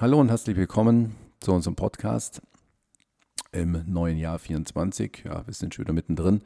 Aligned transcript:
Hallo 0.00 0.18
und 0.18 0.30
herzlich 0.30 0.56
willkommen 0.56 1.14
zu 1.40 1.52
unserem 1.52 1.76
Podcast 1.76 2.40
im 3.52 3.84
neuen 3.86 4.16
Jahr 4.16 4.38
24. 4.38 5.24
Ja, 5.26 5.46
wir 5.46 5.52
sind 5.52 5.74
schon 5.74 5.84
wieder 5.84 5.92
mittendrin. 5.92 6.40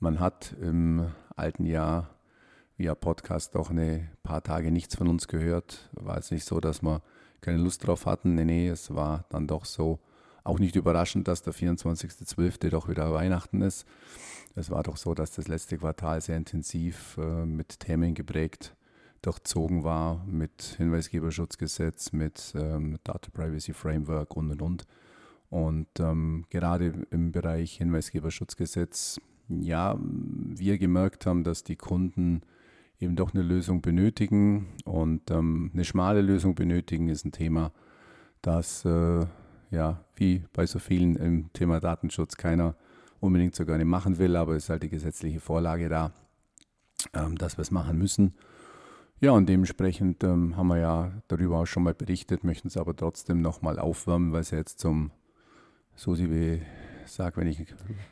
Man 0.00 0.20
hat 0.20 0.56
im 0.58 1.04
alten 1.36 1.66
Jahr 1.66 2.08
via 2.78 2.94
Podcast 2.94 3.54
auch 3.56 3.68
ein 3.68 4.08
paar 4.22 4.42
Tage 4.42 4.70
nichts 4.70 4.96
von 4.96 5.06
uns 5.06 5.28
gehört. 5.28 5.90
War 5.92 6.16
es 6.16 6.30
nicht 6.30 6.46
so, 6.46 6.60
dass 6.60 6.80
wir 6.80 7.02
keine 7.42 7.58
Lust 7.58 7.86
drauf 7.86 8.06
hatten. 8.06 8.34
Nee, 8.34 8.46
nee, 8.46 8.68
es 8.68 8.94
war 8.94 9.26
dann 9.28 9.46
doch 9.46 9.66
so. 9.66 9.98
Auch 10.42 10.58
nicht 10.58 10.74
überraschend, 10.74 11.28
dass 11.28 11.42
der 11.42 11.52
24.12. 11.52 12.70
doch 12.70 12.88
wieder 12.88 13.12
Weihnachten 13.12 13.60
ist. 13.60 13.86
Es 14.54 14.70
war 14.70 14.82
doch 14.82 14.96
so, 14.96 15.12
dass 15.12 15.32
das 15.32 15.46
letzte 15.46 15.76
Quartal 15.76 16.22
sehr 16.22 16.38
intensiv 16.38 17.18
äh, 17.18 17.44
mit 17.44 17.80
Themen 17.80 18.14
geprägt 18.14 18.74
durchzogen 19.22 19.84
war 19.84 20.24
mit 20.26 20.62
Hinweisgeberschutzgesetz, 20.76 22.12
mit 22.12 22.54
ähm, 22.56 22.98
Data 23.04 23.30
Privacy 23.32 23.72
Framework 23.72 24.36
und 24.36 24.50
und 24.50 24.62
und. 24.62 24.86
Und 25.50 25.88
ähm, 25.98 26.44
gerade 26.50 27.06
im 27.10 27.32
Bereich 27.32 27.78
Hinweisgeberschutzgesetz, 27.78 29.20
ja, 29.48 29.96
wir 29.98 30.78
gemerkt 30.78 31.26
haben, 31.26 31.42
dass 31.42 31.64
die 31.64 31.76
Kunden 31.76 32.42
eben 33.00 33.16
doch 33.16 33.32
eine 33.32 33.42
Lösung 33.42 33.80
benötigen 33.80 34.66
und 34.84 35.30
ähm, 35.30 35.70
eine 35.72 35.84
schmale 35.84 36.20
Lösung 36.20 36.54
benötigen, 36.54 37.08
ist 37.08 37.24
ein 37.24 37.32
Thema, 37.32 37.72
das 38.42 38.84
äh, 38.84 39.26
ja 39.70 40.04
wie 40.16 40.44
bei 40.52 40.66
so 40.66 40.78
vielen 40.78 41.16
im 41.16 41.52
Thema 41.52 41.80
Datenschutz 41.80 42.36
keiner 42.36 42.74
unbedingt 43.20 43.54
so 43.54 43.64
gerne 43.64 43.84
machen 43.84 44.18
will, 44.18 44.36
aber 44.36 44.54
es 44.54 44.64
ist 44.64 44.70
halt 44.70 44.82
die 44.82 44.88
gesetzliche 44.88 45.40
Vorlage 45.40 45.88
da, 45.88 46.12
ähm, 47.14 47.36
dass 47.36 47.56
wir 47.56 47.62
es 47.62 47.70
machen 47.70 47.98
müssen. 47.98 48.34
Ja, 49.20 49.32
und 49.32 49.48
dementsprechend 49.48 50.22
ähm, 50.22 50.56
haben 50.56 50.68
wir 50.68 50.78
ja 50.78 51.12
darüber 51.26 51.58
auch 51.58 51.66
schon 51.66 51.82
mal 51.82 51.94
berichtet, 51.94 52.44
möchten 52.44 52.68
es 52.68 52.76
aber 52.76 52.94
trotzdem 52.94 53.40
nochmal 53.40 53.78
aufwärmen, 53.78 54.32
weil 54.32 54.42
es 54.42 54.50
ja 54.52 54.58
jetzt 54.58 54.78
zum, 54.78 55.10
so 55.96 56.16
wie 56.16 56.62
sag, 57.04 57.36
wenn 57.36 57.48
ich 57.48 57.64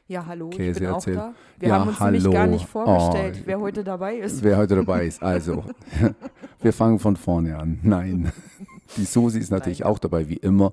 Ja, 0.09 0.27
hallo, 0.27 0.49
Käse 0.51 0.71
ich 0.71 0.79
bin 0.87 0.89
erzähl. 0.95 1.19
auch 1.19 1.23
da. 1.29 1.34
Wir 1.59 1.69
Ja, 1.69 1.79
haben 1.81 1.89
uns 1.89 2.01
hallo. 2.01 2.12
nämlich 2.12 2.33
gar 2.33 2.47
nicht 2.49 2.67
vorgestellt, 2.67 3.37
Oh. 3.39 3.43
wer 3.47 3.61
heute 3.61 3.84
dabei 3.84 4.17
ist. 4.17 4.43
wer 4.43 4.57
heute 4.57 4.75
dabei 4.77 5.07
ist. 5.07 5.23
Also, 5.23 5.65
wir 6.62 6.73
fangen 6.73 6.99
von 6.99 7.15
vorne 7.17 7.57
an. 7.59 7.79
Nein, 7.83 8.33
die 8.97 9.05
Susi 9.05 9.39
ist 9.39 9.51
natürlich 9.51 9.81
Nein. 9.81 9.89
auch 9.89 9.99
dabei, 9.99 10.29
wie 10.29 10.37
immer. 10.39 10.73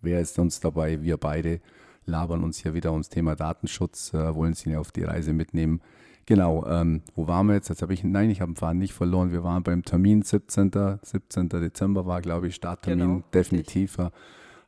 Wer 0.00 0.20
ist 0.20 0.34
sonst 0.34 0.64
dabei? 0.64 1.02
Wir 1.02 1.16
beide 1.18 1.60
labern 2.06 2.44
uns 2.44 2.58
hier 2.58 2.72
wieder 2.72 2.92
ums 2.92 3.08
Thema 3.08 3.34
Datenschutz, 3.34 4.14
äh, 4.14 4.34
wollen 4.34 4.54
Sie 4.54 4.74
auf 4.76 4.92
die 4.92 5.02
Reise 5.02 5.32
mitnehmen. 5.32 5.80
Genau, 6.26 6.66
ähm, 6.66 7.02
wo 7.14 7.28
waren 7.28 7.46
wir 7.46 7.54
jetzt? 7.54 7.68
Jetzt 7.68 7.82
habe 7.82 7.94
ich, 7.94 8.02
nein, 8.02 8.30
ich 8.30 8.40
habe 8.40 8.52
den 8.52 8.56
Faden 8.56 8.78
nicht 8.78 8.92
verloren. 8.94 9.30
Wir 9.30 9.44
waren 9.44 9.62
beim 9.62 9.84
Termin 9.84 10.22
17. 10.22 10.70
17. 11.02 11.48
Dezember 11.48 12.04
war, 12.06 12.20
glaube 12.20 12.48
ich, 12.48 12.56
Starttermin. 12.56 12.98
Genau, 13.06 13.22
definitiv. 13.32 13.96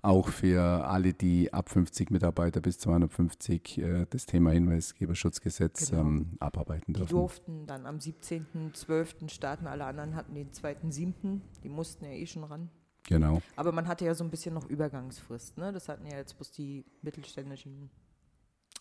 Auch 0.01 0.29
für 0.29 0.63
alle, 0.63 1.13
die 1.13 1.53
ab 1.53 1.69
50 1.71 2.13
Mitarbeiter 2.13 2.61
bis 2.61 2.79
250 2.79 3.79
äh, 3.79 4.07
das 4.09 4.27
Thema 4.27 4.53
Hinweisgeberschutzgesetz 4.53 5.91
Genau. 5.91 6.03
ähm, 6.03 6.27
abarbeiten 6.39 6.93
Die 6.95 7.01
dürfen. 7.01 7.11
durften 7.17 7.67
dann 7.67 7.85
am 7.85 7.97
17.12. 7.99 9.29
starten, 9.29 9.67
alle 9.67 9.85
anderen 9.85 10.15
hatten 10.15 10.35
den 10.37 10.53
2.7., 10.53 11.41
die 11.65 11.69
mussten 11.69 12.05
ja 12.05 12.13
eh 12.13 12.27
schon 12.27 12.45
ran. 12.45 12.71
Genau. 13.09 13.43
Aber 13.57 13.73
man 13.73 13.89
hatte 13.89 14.05
ja 14.05 14.15
so 14.15 14.23
ein 14.23 14.31
bisschen 14.31 14.55
noch 14.55 14.69
Übergangsfrist, 14.69 15.59
ne? 15.59 15.73
Das 15.73 15.89
hatten 15.89 16.07
ja 16.07 16.17
jetzt 16.17 16.37
bloß 16.37 16.53
die 16.53 16.85
mittelständischen 17.03 17.91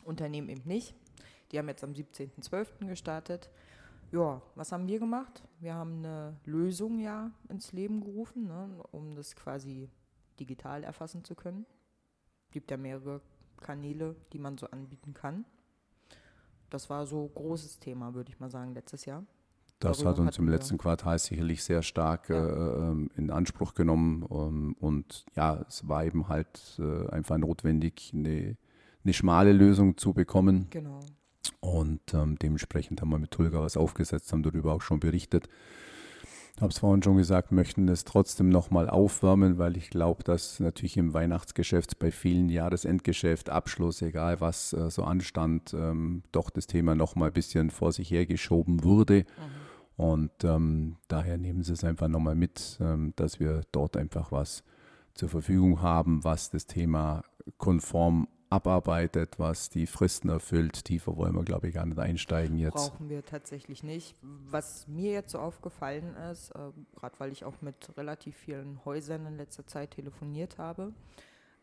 Unternehmen 0.03 0.49
eben 0.49 0.61
nicht. 0.65 0.93
Die 1.51 1.57
haben 1.57 1.67
jetzt 1.67 1.83
am 1.83 1.91
17.12. 1.91 2.87
gestartet. 2.87 3.49
Ja, 4.11 4.41
was 4.55 4.71
haben 4.71 4.87
wir 4.87 4.99
gemacht? 4.99 5.43
Wir 5.59 5.73
haben 5.73 5.97
eine 5.97 6.37
Lösung 6.45 6.99
ja 6.99 7.31
ins 7.49 7.73
Leben 7.73 8.01
gerufen, 8.01 8.47
ne, 8.47 8.69
um 8.91 9.15
das 9.15 9.35
quasi 9.35 9.89
digital 10.39 10.83
erfassen 10.83 11.23
zu 11.23 11.35
können. 11.35 11.65
Gibt 12.51 12.71
ja 12.71 12.77
mehrere 12.77 13.21
Kanäle, 13.61 14.15
die 14.31 14.39
man 14.39 14.57
so 14.57 14.67
anbieten 14.67 15.13
kann. 15.13 15.45
Das 16.69 16.89
war 16.89 17.05
so 17.05 17.27
großes 17.27 17.79
Thema, 17.79 18.13
würde 18.13 18.29
ich 18.31 18.39
mal 18.39 18.49
sagen, 18.49 18.73
letztes 18.73 19.05
Jahr. 19.05 19.25
Das 19.79 19.97
Darüber 19.97 20.09
hat 20.11 20.19
uns 20.19 20.37
im 20.39 20.47
letzten 20.49 20.77
Quartal 20.77 21.19
sicherlich 21.19 21.63
sehr 21.63 21.83
stark 21.83 22.29
Ja. 22.29 22.47
äh, 22.47 22.89
ähm, 22.89 23.11
in 23.15 23.29
Anspruch 23.29 23.73
genommen. 23.73 24.25
ähm, 24.31 24.75
und 24.79 25.25
ja, 25.35 25.65
es 25.67 25.87
war 25.87 26.03
eben 26.03 26.27
halt 26.29 26.79
äh, 26.79 27.07
einfach 27.09 27.37
notwendig, 27.37 28.11
eine, 28.13 28.57
eine 29.03 29.13
schmale 29.13 29.53
Lösung 29.53 29.97
zu 29.97 30.13
bekommen. 30.13 30.67
Genau. 30.71 30.99
Und 31.59 32.13
ähm, 32.13 32.37
dementsprechend 32.39 33.01
haben 33.01 33.09
wir 33.09 33.19
mit 33.19 33.31
Tulga 33.31 33.59
was 33.61 33.77
aufgesetzt, 33.77 34.31
haben 34.31 34.43
darüber 34.43 34.73
auch 34.73 34.81
schon 34.81 34.99
berichtet. 34.99 35.47
Habe 36.59 36.71
es 36.71 36.79
vorhin 36.79 37.03
schon 37.03 37.17
gesagt, 37.17 37.51
möchten 37.51 37.87
es 37.87 38.03
trotzdem 38.03 38.49
nochmal 38.49 38.89
aufwärmen, 38.89 39.59
weil 39.59 39.77
ich 39.77 39.91
glaube, 39.91 40.23
dass 40.23 40.59
natürlich 40.59 40.97
im 40.97 41.13
Weihnachtsgeschäft 41.13 41.99
bei 41.99 42.09
vielen 42.09 42.49
Jahresendgeschäft, 42.49 43.51
Abschluss, 43.51 44.01
egal 44.01 44.41
was 44.41 44.73
äh, 44.73 44.89
so 44.89 45.03
anstand, 45.03 45.75
ähm, 45.75 46.23
doch 46.31 46.49
das 46.49 46.65
Thema 46.65 46.95
nochmal 46.95 47.29
ein 47.29 47.33
bisschen 47.33 47.69
vor 47.69 47.91
sich 47.91 48.09
hergeschoben 48.09 48.83
wurde. 48.83 49.25
Und 49.97 50.31
ähm, 50.43 50.97
daher 51.07 51.37
nehmen 51.37 51.63
Sie 51.63 51.73
es 51.73 51.83
einfach 51.83 52.07
nochmal 52.07 52.35
mit, 52.35 52.77
ähm, 52.79 53.13
dass 53.15 53.39
wir 53.39 53.61
dort 53.71 53.95
einfach 53.95 54.31
was 54.31 54.63
zur 55.13 55.29
Verfügung 55.29 55.81
haben, 55.81 56.23
was 56.23 56.49
das 56.49 56.65
Thema 56.65 57.23
konform 57.57 58.27
abarbeitet, 58.49 59.39
was 59.39 59.69
die 59.69 59.87
Fristen 59.87 60.29
erfüllt. 60.29 60.85
Tiefer 60.85 61.17
wollen 61.17 61.35
wir, 61.35 61.43
glaube 61.43 61.67
ich, 61.67 61.73
gar 61.73 61.85
nicht 61.85 61.99
einsteigen 61.99 62.57
jetzt. 62.57 62.73
Brauchen 62.75 63.09
wir 63.09 63.25
tatsächlich 63.25 63.83
nicht. 63.83 64.15
Was 64.21 64.87
mir 64.87 65.11
jetzt 65.11 65.31
so 65.31 65.39
aufgefallen 65.39 66.15
ist, 66.31 66.51
äh, 66.51 66.71
gerade 66.95 67.19
weil 67.19 67.31
ich 67.31 67.43
auch 67.43 67.61
mit 67.61 67.75
relativ 67.97 68.35
vielen 68.37 68.83
Häusern 68.85 69.25
in 69.25 69.37
letzter 69.37 69.67
Zeit 69.67 69.91
telefoniert 69.91 70.57
habe, 70.57 70.93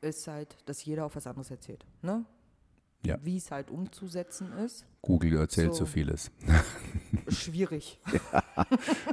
ist 0.01 0.27
halt, 0.29 0.57
dass 0.67 0.85
jeder 0.85 1.07
auf 1.07 1.17
was 1.17 1.27
anderes 1.27 1.51
erzählt. 1.51 1.85
Ne? 2.03 2.25
Ja. 3.07 3.19
Wie 3.23 3.37
es 3.37 3.51
halt 3.51 3.71
umzusetzen 3.71 4.53
ist, 4.53 4.87
Google 5.03 5.37
erzählt 5.37 5.75
so, 5.75 5.81
So. 5.85 5.87
vieles. 5.87 6.31
schwierig. 7.29 8.01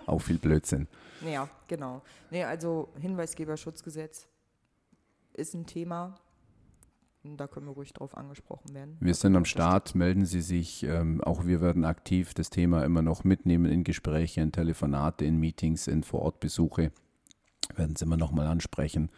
Auch 0.05 0.19
viel 0.21 0.37
Blödsinn. 0.39 0.87
ja, 1.21 1.49
genau. 1.67 2.01
Nee, 2.29 2.43
also 2.45 2.89
Hinweisgeberschutzgesetz 2.99 4.27
ist 5.33 5.53
ein 5.53 5.65
Thema. 5.65 6.15
Da 7.23 7.47
können 7.47 7.67
wir 7.67 7.73
ruhig 7.73 7.93
drauf 7.93 8.17
angesprochen 8.17 8.73
werden. 8.73 8.97
Wir 8.99 9.13
sind 9.13 9.35
am 9.35 9.45
Start, 9.45 9.93
melden 9.93 10.25
Sie 10.25 10.41
sich. 10.41 10.83
Ähm, 10.83 11.21
auch 11.21 11.45
wir 11.45 11.61
werden 11.61 11.85
aktiv 11.85 12.33
das 12.33 12.49
Thema 12.49 12.83
immer 12.83 13.01
noch 13.01 13.23
mitnehmen 13.23 13.71
in 13.71 13.83
Gespräche, 13.83 14.41
in 14.41 14.51
Telefonate, 14.51 15.25
in 15.25 15.37
Meetings, 15.37 15.87
in 15.87 16.03
Vorortbesuche. 16.03 16.91
Werden 17.75 17.95
Sie 17.95 18.05
immer 18.05 18.17
noch 18.17 18.31
mal 18.31 18.47
ansprechen. 18.47 19.11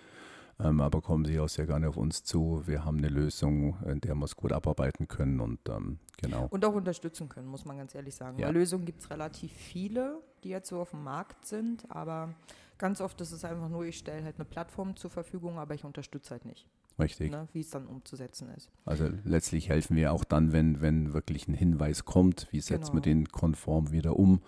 Ähm, 0.59 0.81
aber 0.81 1.01
kommen 1.01 1.25
Sie 1.25 1.39
auch 1.39 1.49
sehr 1.49 1.65
gerne 1.65 1.89
auf 1.89 1.97
uns 1.97 2.23
zu. 2.23 2.61
Wir 2.65 2.85
haben 2.85 2.97
eine 2.97 3.09
Lösung, 3.09 3.77
in 3.85 4.01
der 4.01 4.15
wir 4.15 4.25
es 4.25 4.35
gut 4.35 4.51
abarbeiten 4.51 5.07
können. 5.07 5.39
Und 5.39 5.59
ähm, 5.69 5.99
genau. 6.17 6.47
Und 6.49 6.65
auch 6.65 6.75
unterstützen 6.75 7.29
können, 7.29 7.47
muss 7.47 7.65
man 7.65 7.77
ganz 7.77 7.95
ehrlich 7.95 8.15
sagen. 8.15 8.37
Ja. 8.37 8.47
Weil 8.47 8.55
Lösungen 8.55 8.85
gibt 8.85 9.01
es 9.01 9.09
relativ 9.09 9.51
viele, 9.51 10.21
die 10.43 10.49
jetzt 10.49 10.69
so 10.69 10.79
auf 10.79 10.91
dem 10.91 11.03
Markt 11.03 11.45
sind, 11.45 11.89
aber 11.89 12.33
ganz 12.77 13.01
oft 13.01 13.19
ist 13.21 13.31
es 13.31 13.45
einfach 13.45 13.69
nur, 13.69 13.85
ich 13.85 13.97
stelle 13.97 14.23
halt 14.23 14.35
eine 14.35 14.45
Plattform 14.45 14.95
zur 14.95 15.09
Verfügung, 15.09 15.57
aber 15.57 15.73
ich 15.73 15.85
unterstütze 15.85 16.31
halt 16.31 16.45
nicht, 16.45 16.67
Richtig. 16.99 17.31
ne, 17.31 17.47
wie 17.53 17.61
es 17.61 17.69
dann 17.71 17.87
umzusetzen 17.87 18.49
ist. 18.55 18.69
Also 18.85 19.09
letztlich 19.23 19.69
helfen 19.69 19.95
wir 19.95 20.13
auch 20.13 20.23
dann, 20.23 20.51
wenn, 20.53 20.81
wenn 20.81 21.13
wirklich 21.13 21.47
ein 21.47 21.53
Hinweis 21.53 22.05
kommt, 22.05 22.47
wie 22.51 22.59
setzen 22.61 22.93
wir 22.93 23.01
Genau. 23.01 23.19
den 23.21 23.27
konform 23.29 23.91
wieder 23.91 24.17
um. 24.17 24.41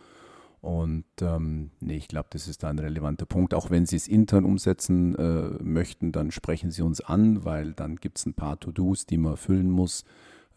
Und 0.61 1.05
ähm, 1.21 1.69
nee, 1.79 1.97
ich 1.97 2.07
glaube, 2.07 2.27
das 2.31 2.47
ist 2.47 2.63
da 2.63 2.69
ein 2.69 2.79
relevanter 2.79 3.27
Punkt. 3.27 3.53
Auch 3.53 3.69
wenn 3.69 3.85
Sie 3.85 3.95
es 3.97 4.07
intern 4.07 4.45
umsetzen 4.45 5.13
äh, 5.15 5.63
möchten, 5.63 6.11
dann 6.11 6.31
sprechen 6.31 6.71
Sie 6.71 6.81
uns 6.81 7.01
an, 7.01 7.45
weil 7.45 7.73
dann 7.73 7.97
gibt 7.97 8.17
es 8.17 8.25
ein 8.25 8.33
paar 8.33 8.59
To-Dos, 8.59 9.05
die 9.05 9.17
man 9.19 9.33
erfüllen 9.33 9.69
muss. 9.69 10.05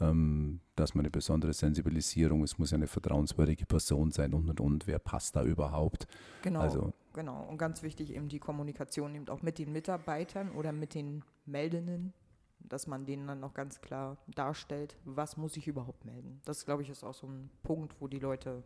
Ähm, 0.00 0.60
dass 0.76 0.94
man 0.94 1.02
eine 1.04 1.10
besondere 1.10 1.52
Sensibilisierung, 1.52 2.44
es 2.44 2.56
muss 2.56 2.70
ja 2.70 2.76
eine 2.76 2.86
vertrauenswürdige 2.86 3.66
Person 3.66 4.12
sein 4.12 4.32
und 4.32 4.48
und 4.48 4.60
und. 4.60 4.86
Wer 4.86 5.00
passt 5.00 5.34
da 5.36 5.42
überhaupt? 5.42 6.06
Genau, 6.42 6.60
Also- 6.60 6.92
genau. 7.18 7.42
Und 7.42 7.58
ganz 7.58 7.82
wichtig 7.82 8.14
eben 8.14 8.28
die 8.28 8.38
Kommunikation 8.38 9.12
eben 9.16 9.28
auch 9.28 9.42
mit 9.42 9.58
den 9.58 9.72
Mitarbeitern 9.72 10.52
oder 10.52 10.70
mit 10.70 10.94
den 10.94 11.24
Meldenden, 11.46 12.12
dass 12.60 12.86
man 12.86 13.06
denen 13.06 13.26
dann 13.26 13.42
auch 13.42 13.54
ganz 13.54 13.80
klar 13.80 14.18
darstellt, 14.28 14.96
was 15.04 15.36
muss 15.36 15.56
ich 15.56 15.66
überhaupt 15.66 16.04
melden. 16.04 16.40
Das, 16.44 16.64
glaube 16.64 16.82
ich, 16.82 16.90
ist 16.90 17.02
auch 17.02 17.14
so 17.14 17.26
ein 17.26 17.50
Punkt, 17.64 17.96
wo 17.98 18.06
die 18.06 18.20
Leute 18.20 18.62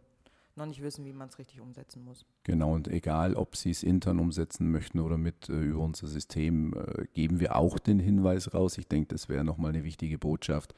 noch 0.54 0.66
nicht 0.66 0.82
wissen, 0.82 1.06
wie 1.06 1.14
man 1.14 1.28
es 1.28 1.38
richtig 1.38 1.62
umsetzen 1.62 2.04
muss. 2.04 2.26
Genau, 2.44 2.74
und 2.74 2.88
egal, 2.88 3.36
ob 3.36 3.56
Sie 3.56 3.70
es 3.70 3.82
intern 3.82 4.18
umsetzen 4.18 4.70
möchten 4.70 5.00
oder 5.00 5.16
mit 5.16 5.48
äh, 5.48 5.54
über 5.54 5.80
unser 5.80 6.06
System, 6.06 6.74
äh, 6.74 7.06
geben 7.14 7.40
wir 7.40 7.56
auch 7.56 7.78
den 7.78 7.98
Hinweis 7.98 8.52
raus. 8.52 8.76
Ich 8.76 8.86
denke, 8.86 9.08
das 9.08 9.30
wäre 9.30 9.44
nochmal 9.44 9.70
eine 9.70 9.82
wichtige 9.82 10.18
Botschaft, 10.18 10.74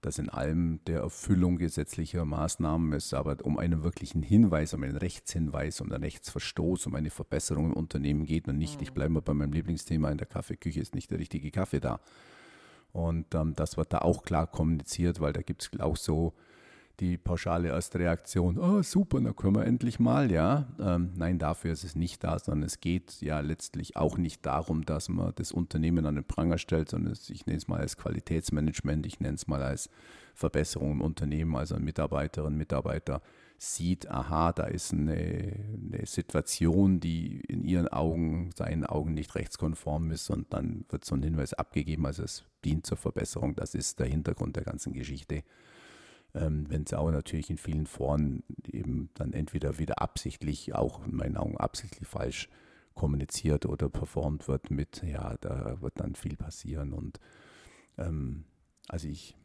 dass 0.00 0.18
in 0.18 0.28
allem 0.28 0.80
der 0.86 1.00
Erfüllung 1.00 1.56
gesetzlicher 1.56 2.24
Maßnahmen 2.24 2.92
es 2.92 3.12
aber 3.14 3.36
um 3.44 3.58
einen 3.58 3.82
wirklichen 3.82 4.22
Hinweis, 4.22 4.74
um 4.74 4.82
einen 4.82 4.96
Rechtshinweis, 4.96 5.80
um 5.80 5.90
einen 5.90 6.02
Rechtsverstoß, 6.02 6.86
um 6.86 6.94
eine 6.94 7.10
Verbesserung 7.10 7.66
im 7.66 7.72
Unternehmen 7.72 8.24
geht 8.24 8.48
und 8.48 8.58
nicht, 8.58 8.82
ich 8.82 8.92
bleibe 8.92 9.14
mal 9.14 9.20
bei 9.20 9.34
meinem 9.34 9.52
Lieblingsthema, 9.52 10.10
in 10.10 10.18
der 10.18 10.26
Kaffeeküche 10.26 10.80
ist 10.80 10.94
nicht 10.94 11.10
der 11.10 11.18
richtige 11.18 11.50
Kaffee 11.50 11.80
da. 11.80 12.00
Und 12.92 13.34
ähm, 13.34 13.54
das 13.54 13.76
wird 13.76 13.92
da 13.92 13.98
auch 13.98 14.22
klar 14.22 14.46
kommuniziert, 14.46 15.20
weil 15.20 15.32
da 15.32 15.42
gibt 15.42 15.62
es 15.62 15.80
auch 15.80 15.96
so 15.96 16.34
die 17.00 17.18
pauschale 17.18 17.68
erste 17.68 17.98
Reaktion, 17.98 18.58
oh 18.58 18.82
super, 18.82 19.20
dann 19.20 19.36
können 19.36 19.56
wir 19.56 19.66
endlich 19.66 19.98
mal, 19.98 20.30
ja. 20.32 20.66
Ähm, 20.80 21.12
nein, 21.16 21.38
dafür 21.38 21.72
ist 21.72 21.84
es 21.84 21.94
nicht 21.94 22.24
da, 22.24 22.38
sondern 22.38 22.64
es 22.64 22.80
geht 22.80 23.20
ja 23.20 23.40
letztlich 23.40 23.96
auch 23.96 24.16
nicht 24.16 24.46
darum, 24.46 24.84
dass 24.84 25.08
man 25.08 25.32
das 25.36 25.52
Unternehmen 25.52 26.06
an 26.06 26.14
den 26.14 26.24
Pranger 26.24 26.58
stellt, 26.58 26.88
sondern 26.88 27.14
ich 27.28 27.46
nenne 27.46 27.58
es 27.58 27.68
mal 27.68 27.80
als 27.80 27.96
Qualitätsmanagement, 27.96 29.04
ich 29.06 29.20
nenne 29.20 29.34
es 29.34 29.46
mal 29.46 29.62
als 29.62 29.90
Verbesserung 30.34 30.92
im 30.92 31.00
Unternehmen, 31.02 31.54
also 31.56 31.74
ein 31.74 31.84
Mitarbeiterin, 31.84 32.56
Mitarbeiter 32.56 33.20
sieht, 33.58 34.10
aha, 34.10 34.52
da 34.52 34.64
ist 34.64 34.92
eine, 34.92 35.14
eine, 35.14 36.06
Situation, 36.06 37.00
die 37.00 37.40
in 37.48 37.64
ihren 37.64 37.88
Augen, 37.88 38.50
seinen 38.54 38.84
Augen 38.84 39.14
nicht 39.14 39.34
rechtskonform 39.34 40.10
ist 40.10 40.28
und 40.30 40.52
dann 40.52 40.84
wird 40.90 41.04
so 41.04 41.14
ein 41.14 41.22
Hinweis 41.22 41.54
abgegeben, 41.54 42.06
also 42.06 42.22
es 42.22 42.44
dient 42.64 42.84
zur 42.84 42.98
Verbesserung, 42.98 43.54
das 43.54 43.74
ist 43.74 43.98
der 43.98 44.06
Hintergrund 44.06 44.56
der 44.56 44.64
ganzen 44.64 44.92
Geschichte 44.92 45.42
ähm, 46.36 46.66
wenn 46.68 46.82
es 46.82 46.92
auch 46.92 47.10
natürlich 47.10 47.50
in 47.50 47.58
vielen 47.58 47.86
Foren 47.86 48.42
eben 48.70 49.10
dann 49.14 49.32
entweder 49.32 49.78
wieder 49.78 50.00
absichtlich, 50.00 50.74
auch 50.74 51.04
in 51.06 51.16
meinen 51.16 51.36
Augen 51.36 51.56
absichtlich 51.56 52.06
falsch 52.06 52.48
kommuniziert 52.94 53.66
oder 53.66 53.88
performt 53.88 54.48
wird 54.48 54.70
mit, 54.70 55.02
ja, 55.02 55.36
da 55.40 55.80
wird 55.80 56.00
dann 56.00 56.14
viel 56.14 56.36
passieren 56.36 56.92
und 56.92 57.18
ähm, 57.98 58.44
also 58.88 59.08
ich 59.08 59.36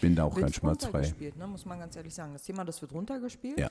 bin 0.00 0.14
da 0.14 0.24
auch 0.24 0.34
wird 0.36 0.46
ganz 0.46 0.56
schmerzfrei. 0.56 1.12
Ne, 1.36 1.46
muss 1.46 1.64
man 1.64 1.78
ganz 1.78 1.96
ehrlich 1.96 2.14
sagen. 2.14 2.32
Das 2.32 2.42
Thema, 2.42 2.64
das 2.64 2.80
wird 2.82 2.92
runtergespielt. 2.92 3.58
Ja. 3.58 3.70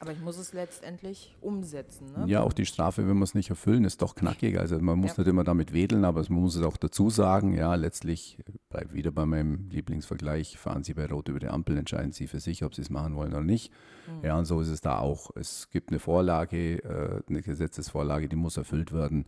Aber 0.00 0.12
ich 0.12 0.20
muss 0.20 0.38
es 0.38 0.54
letztendlich 0.54 1.36
umsetzen. 1.42 2.12
Ne? 2.16 2.24
Ja, 2.26 2.40
auch 2.40 2.54
die 2.54 2.64
Strafe, 2.64 3.06
wenn 3.06 3.18
wir 3.18 3.24
es 3.24 3.34
nicht 3.34 3.50
erfüllen, 3.50 3.84
ist 3.84 4.00
doch 4.00 4.14
knackig. 4.14 4.58
Also 4.58 4.78
man 4.78 4.98
muss 4.98 5.16
ja. 5.16 5.22
nicht 5.22 5.28
immer 5.28 5.44
damit 5.44 5.74
wedeln, 5.74 6.06
aber 6.06 6.22
man 6.30 6.40
muss 6.40 6.56
es 6.56 6.62
auch 6.62 6.78
dazu 6.78 7.10
sagen. 7.10 7.54
Ja, 7.54 7.74
letztlich, 7.74 8.38
bleibt 8.70 8.94
wieder 8.94 9.12
bei 9.12 9.26
meinem 9.26 9.68
Lieblingsvergleich, 9.68 10.56
fahren 10.56 10.84
Sie 10.84 10.94
bei 10.94 11.06
Rot 11.06 11.28
über 11.28 11.38
die 11.38 11.48
Ampel, 11.48 11.76
entscheiden 11.76 12.12
Sie 12.12 12.28
für 12.28 12.40
sich, 12.40 12.64
ob 12.64 12.74
Sie 12.74 12.80
es 12.80 12.88
machen 12.88 13.14
wollen 13.14 13.32
oder 13.32 13.42
nicht. 13.42 13.72
Mhm. 14.06 14.24
Ja, 14.24 14.38
und 14.38 14.46
so 14.46 14.62
ist 14.62 14.68
es 14.68 14.80
da 14.80 14.98
auch. 14.98 15.32
Es 15.36 15.68
gibt 15.70 15.90
eine 15.90 15.98
Vorlage, 15.98 16.82
äh, 16.82 17.22
eine 17.28 17.42
Gesetzesvorlage, 17.42 18.28
die 18.30 18.36
muss 18.36 18.56
erfüllt 18.56 18.92
werden. 18.92 19.26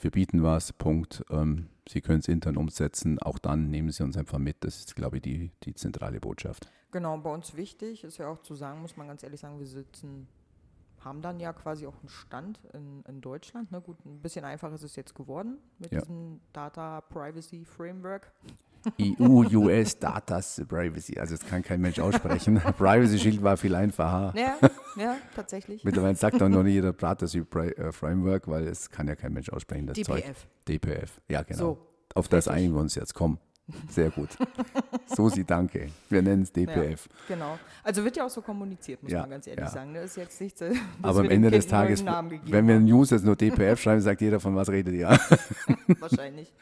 Wir 0.00 0.10
bieten 0.10 0.42
was, 0.42 0.72
Punkt. 0.72 1.24
Ähm, 1.30 1.68
Sie 1.88 2.00
können 2.00 2.20
es 2.20 2.28
intern 2.28 2.56
umsetzen. 2.56 3.18
Auch 3.18 3.38
dann 3.38 3.70
nehmen 3.70 3.90
Sie 3.90 4.02
uns 4.02 4.16
einfach 4.16 4.38
mit. 4.38 4.56
Das 4.60 4.78
ist, 4.78 4.96
glaube 4.96 5.16
ich, 5.16 5.22
die, 5.22 5.50
die 5.64 5.74
zentrale 5.74 6.18
Botschaft. 6.20 6.70
Genau, 6.92 7.16
bei 7.18 7.32
uns 7.32 7.56
wichtig 7.56 8.04
ist 8.04 8.18
ja 8.18 8.28
auch 8.28 8.38
zu 8.38 8.54
sagen, 8.54 8.80
muss 8.80 8.96
man 8.96 9.08
ganz 9.08 9.22
ehrlich 9.22 9.40
sagen, 9.40 9.58
wir 9.58 9.66
sitzen, 9.66 10.28
haben 11.00 11.20
dann 11.20 11.40
ja 11.40 11.52
quasi 11.52 11.86
auch 11.86 11.98
einen 12.00 12.08
Stand 12.08 12.60
in, 12.72 13.02
in 13.06 13.20
Deutschland. 13.20 13.70
Ne? 13.72 13.80
Gut, 13.80 13.96
ein 14.06 14.20
bisschen 14.20 14.44
einfacher 14.44 14.74
ist 14.74 14.84
es 14.84 14.96
jetzt 14.96 15.14
geworden 15.14 15.58
mit 15.78 15.92
ja. 15.92 16.00
diesem 16.00 16.40
Data 16.52 17.00
Privacy 17.02 17.64
Framework. 17.64 18.32
EU-US 19.00 19.98
Data 19.98 20.40
Privacy, 20.68 21.18
also 21.18 21.36
das 21.36 21.46
kann 21.46 21.62
kein 21.62 21.80
Mensch 21.80 21.98
aussprechen. 21.98 22.60
Privacy 22.78 23.18
Shield 23.18 23.42
war 23.42 23.56
viel 23.56 23.74
einfacher. 23.74 24.32
Ja, 24.36 24.56
ja 24.96 25.16
tatsächlich. 25.34 25.84
Mittlerweile 25.84 26.14
sagt 26.14 26.42
auch 26.42 26.48
noch 26.48 26.62
nicht 26.62 26.74
jeder 26.74 26.92
Privacy 26.92 27.38
äh, 27.38 27.92
Framework, 27.92 28.48
weil 28.48 28.66
es 28.66 28.90
kann 28.90 29.08
ja 29.08 29.14
kein 29.14 29.32
Mensch 29.32 29.48
aussprechen. 29.48 29.86
Das 29.86 29.96
DPF. 29.96 30.06
Zeug. 30.06 30.34
DPF, 30.68 31.20
ja 31.28 31.42
genau. 31.42 31.58
So, 31.58 31.78
Auf 32.14 32.28
das 32.28 32.48
einigen 32.48 32.74
wir 32.74 32.80
uns 32.80 32.94
jetzt, 32.94 33.14
komm. 33.14 33.38
Sehr 33.88 34.10
gut. 34.10 34.28
Sosi, 35.06 35.44
danke. 35.44 35.88
Wir 36.10 36.20
nennen 36.20 36.42
es 36.42 36.52
DPF. 36.52 37.08
Ja, 37.28 37.34
genau. 37.34 37.58
Also 37.82 38.04
wird 38.04 38.16
ja 38.16 38.26
auch 38.26 38.30
so 38.30 38.42
kommuniziert, 38.42 39.02
muss 39.02 39.10
ja, 39.10 39.20
man 39.20 39.30
ganz 39.30 39.46
ehrlich 39.46 39.64
ja. 39.64 39.70
sagen. 39.70 39.94
Das 39.94 40.04
ist 40.04 40.16
jetzt 40.16 40.40
nicht 40.40 40.58
so, 40.58 40.66
Aber 41.00 41.20
am 41.20 41.30
Ende 41.30 41.50
des 41.50 41.66
Tages, 41.66 42.04
wenn 42.04 42.68
wir 42.68 42.76
in 42.76 42.84
News 42.84 43.10
jetzt 43.10 43.24
nur 43.24 43.36
DPF 43.36 43.80
schreiben, 43.80 44.02
sagt 44.02 44.20
jeder, 44.20 44.38
von 44.38 44.54
was 44.54 44.68
redet 44.68 44.94
ihr? 44.94 45.08
Wahrscheinlich. 45.98 46.52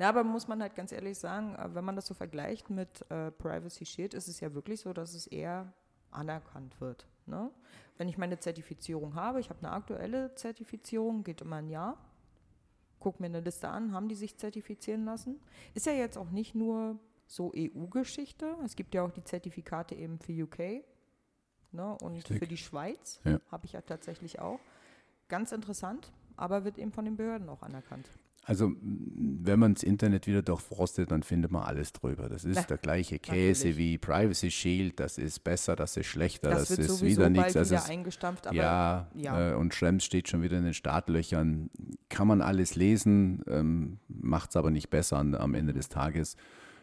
Ja, 0.00 0.08
aber 0.08 0.24
muss 0.24 0.48
man 0.48 0.60
halt 0.62 0.74
ganz 0.74 0.90
ehrlich 0.90 1.18
sagen, 1.18 1.54
äh, 1.54 1.74
wenn 1.74 1.84
man 1.84 1.94
das 1.94 2.06
so 2.06 2.14
vergleicht 2.14 2.70
mit 2.70 3.08
äh, 3.10 3.30
Privacy 3.30 3.86
Shield, 3.86 4.14
ist 4.14 4.26
es 4.26 4.40
ja 4.40 4.54
wirklich 4.54 4.80
so, 4.80 4.92
dass 4.92 5.14
es 5.14 5.26
eher 5.26 5.72
anerkannt 6.10 6.80
wird. 6.80 7.06
Ne? 7.26 7.50
Wenn 7.98 8.08
ich 8.08 8.18
meine 8.18 8.40
Zertifizierung 8.40 9.14
habe, 9.14 9.38
ich 9.38 9.50
habe 9.50 9.60
eine 9.60 9.70
aktuelle 9.70 10.34
Zertifizierung, 10.34 11.22
geht 11.22 11.42
immer 11.42 11.56
ein 11.56 11.68
Jahr 11.68 11.98
guck 13.00 13.18
mir 13.18 13.26
eine 13.26 13.40
Liste 13.40 13.68
an, 13.68 13.92
haben 13.92 14.08
die 14.08 14.14
sich 14.14 14.36
zertifizieren 14.36 15.04
lassen. 15.04 15.40
Ist 15.74 15.86
ja 15.86 15.92
jetzt 15.92 16.16
auch 16.16 16.30
nicht 16.30 16.54
nur 16.54 16.98
so 17.26 17.52
EU-Geschichte. 17.56 18.56
Es 18.64 18.76
gibt 18.76 18.94
ja 18.94 19.02
auch 19.02 19.10
die 19.10 19.24
Zertifikate 19.24 19.94
eben 19.94 20.18
für 20.20 20.32
UK 20.32 20.84
ne, 21.72 21.96
und 22.02 22.12
Richtig. 22.12 22.38
für 22.38 22.46
die 22.46 22.58
Schweiz. 22.58 23.20
Ja. 23.24 23.40
Habe 23.50 23.66
ich 23.66 23.72
ja 23.72 23.80
tatsächlich 23.80 24.38
auch. 24.38 24.60
Ganz 25.28 25.52
interessant, 25.52 26.12
aber 26.36 26.64
wird 26.64 26.78
eben 26.78 26.92
von 26.92 27.04
den 27.04 27.16
Behörden 27.16 27.48
auch 27.48 27.62
anerkannt. 27.62 28.06
Also 28.50 28.72
wenn 28.82 29.60
man 29.60 29.74
das 29.74 29.84
Internet 29.84 30.26
wieder 30.26 30.42
durchforstet, 30.42 31.12
dann 31.12 31.22
findet 31.22 31.52
man 31.52 31.62
alles 31.62 31.92
drüber. 31.92 32.28
Das 32.28 32.44
ist 32.44 32.56
ja, 32.56 32.62
der 32.64 32.78
gleiche 32.78 33.20
Käse 33.20 33.68
natürlich. 33.68 33.76
wie 33.76 33.98
Privacy 33.98 34.50
Shield, 34.50 34.98
das 34.98 35.18
ist 35.18 35.44
besser, 35.44 35.76
das 35.76 35.96
ist 35.96 36.06
schlechter, 36.06 36.50
das, 36.50 36.66
das 36.66 36.78
ist 36.80 37.02
wieder 37.02 37.30
nichts. 37.30 37.52
Das 37.52 37.70
wieder 37.70 37.78
ist, 37.78 37.88
eingestampft, 37.88 38.48
aber 38.48 38.56
ja, 38.56 39.06
ja. 39.14 39.52
Äh, 39.52 39.54
und 39.54 39.72
Schrems 39.72 40.04
steht 40.04 40.28
schon 40.28 40.42
wieder 40.42 40.58
in 40.58 40.64
den 40.64 40.74
Startlöchern. 40.74 41.70
Kann 42.08 42.26
man 42.26 42.42
alles 42.42 42.74
lesen, 42.74 43.44
ähm, 43.46 43.98
macht 44.08 44.50
es 44.50 44.56
aber 44.56 44.72
nicht 44.72 44.90
besser 44.90 45.18
an, 45.18 45.36
am 45.36 45.54
Ende 45.54 45.72
des 45.72 45.88
Tages. 45.88 46.36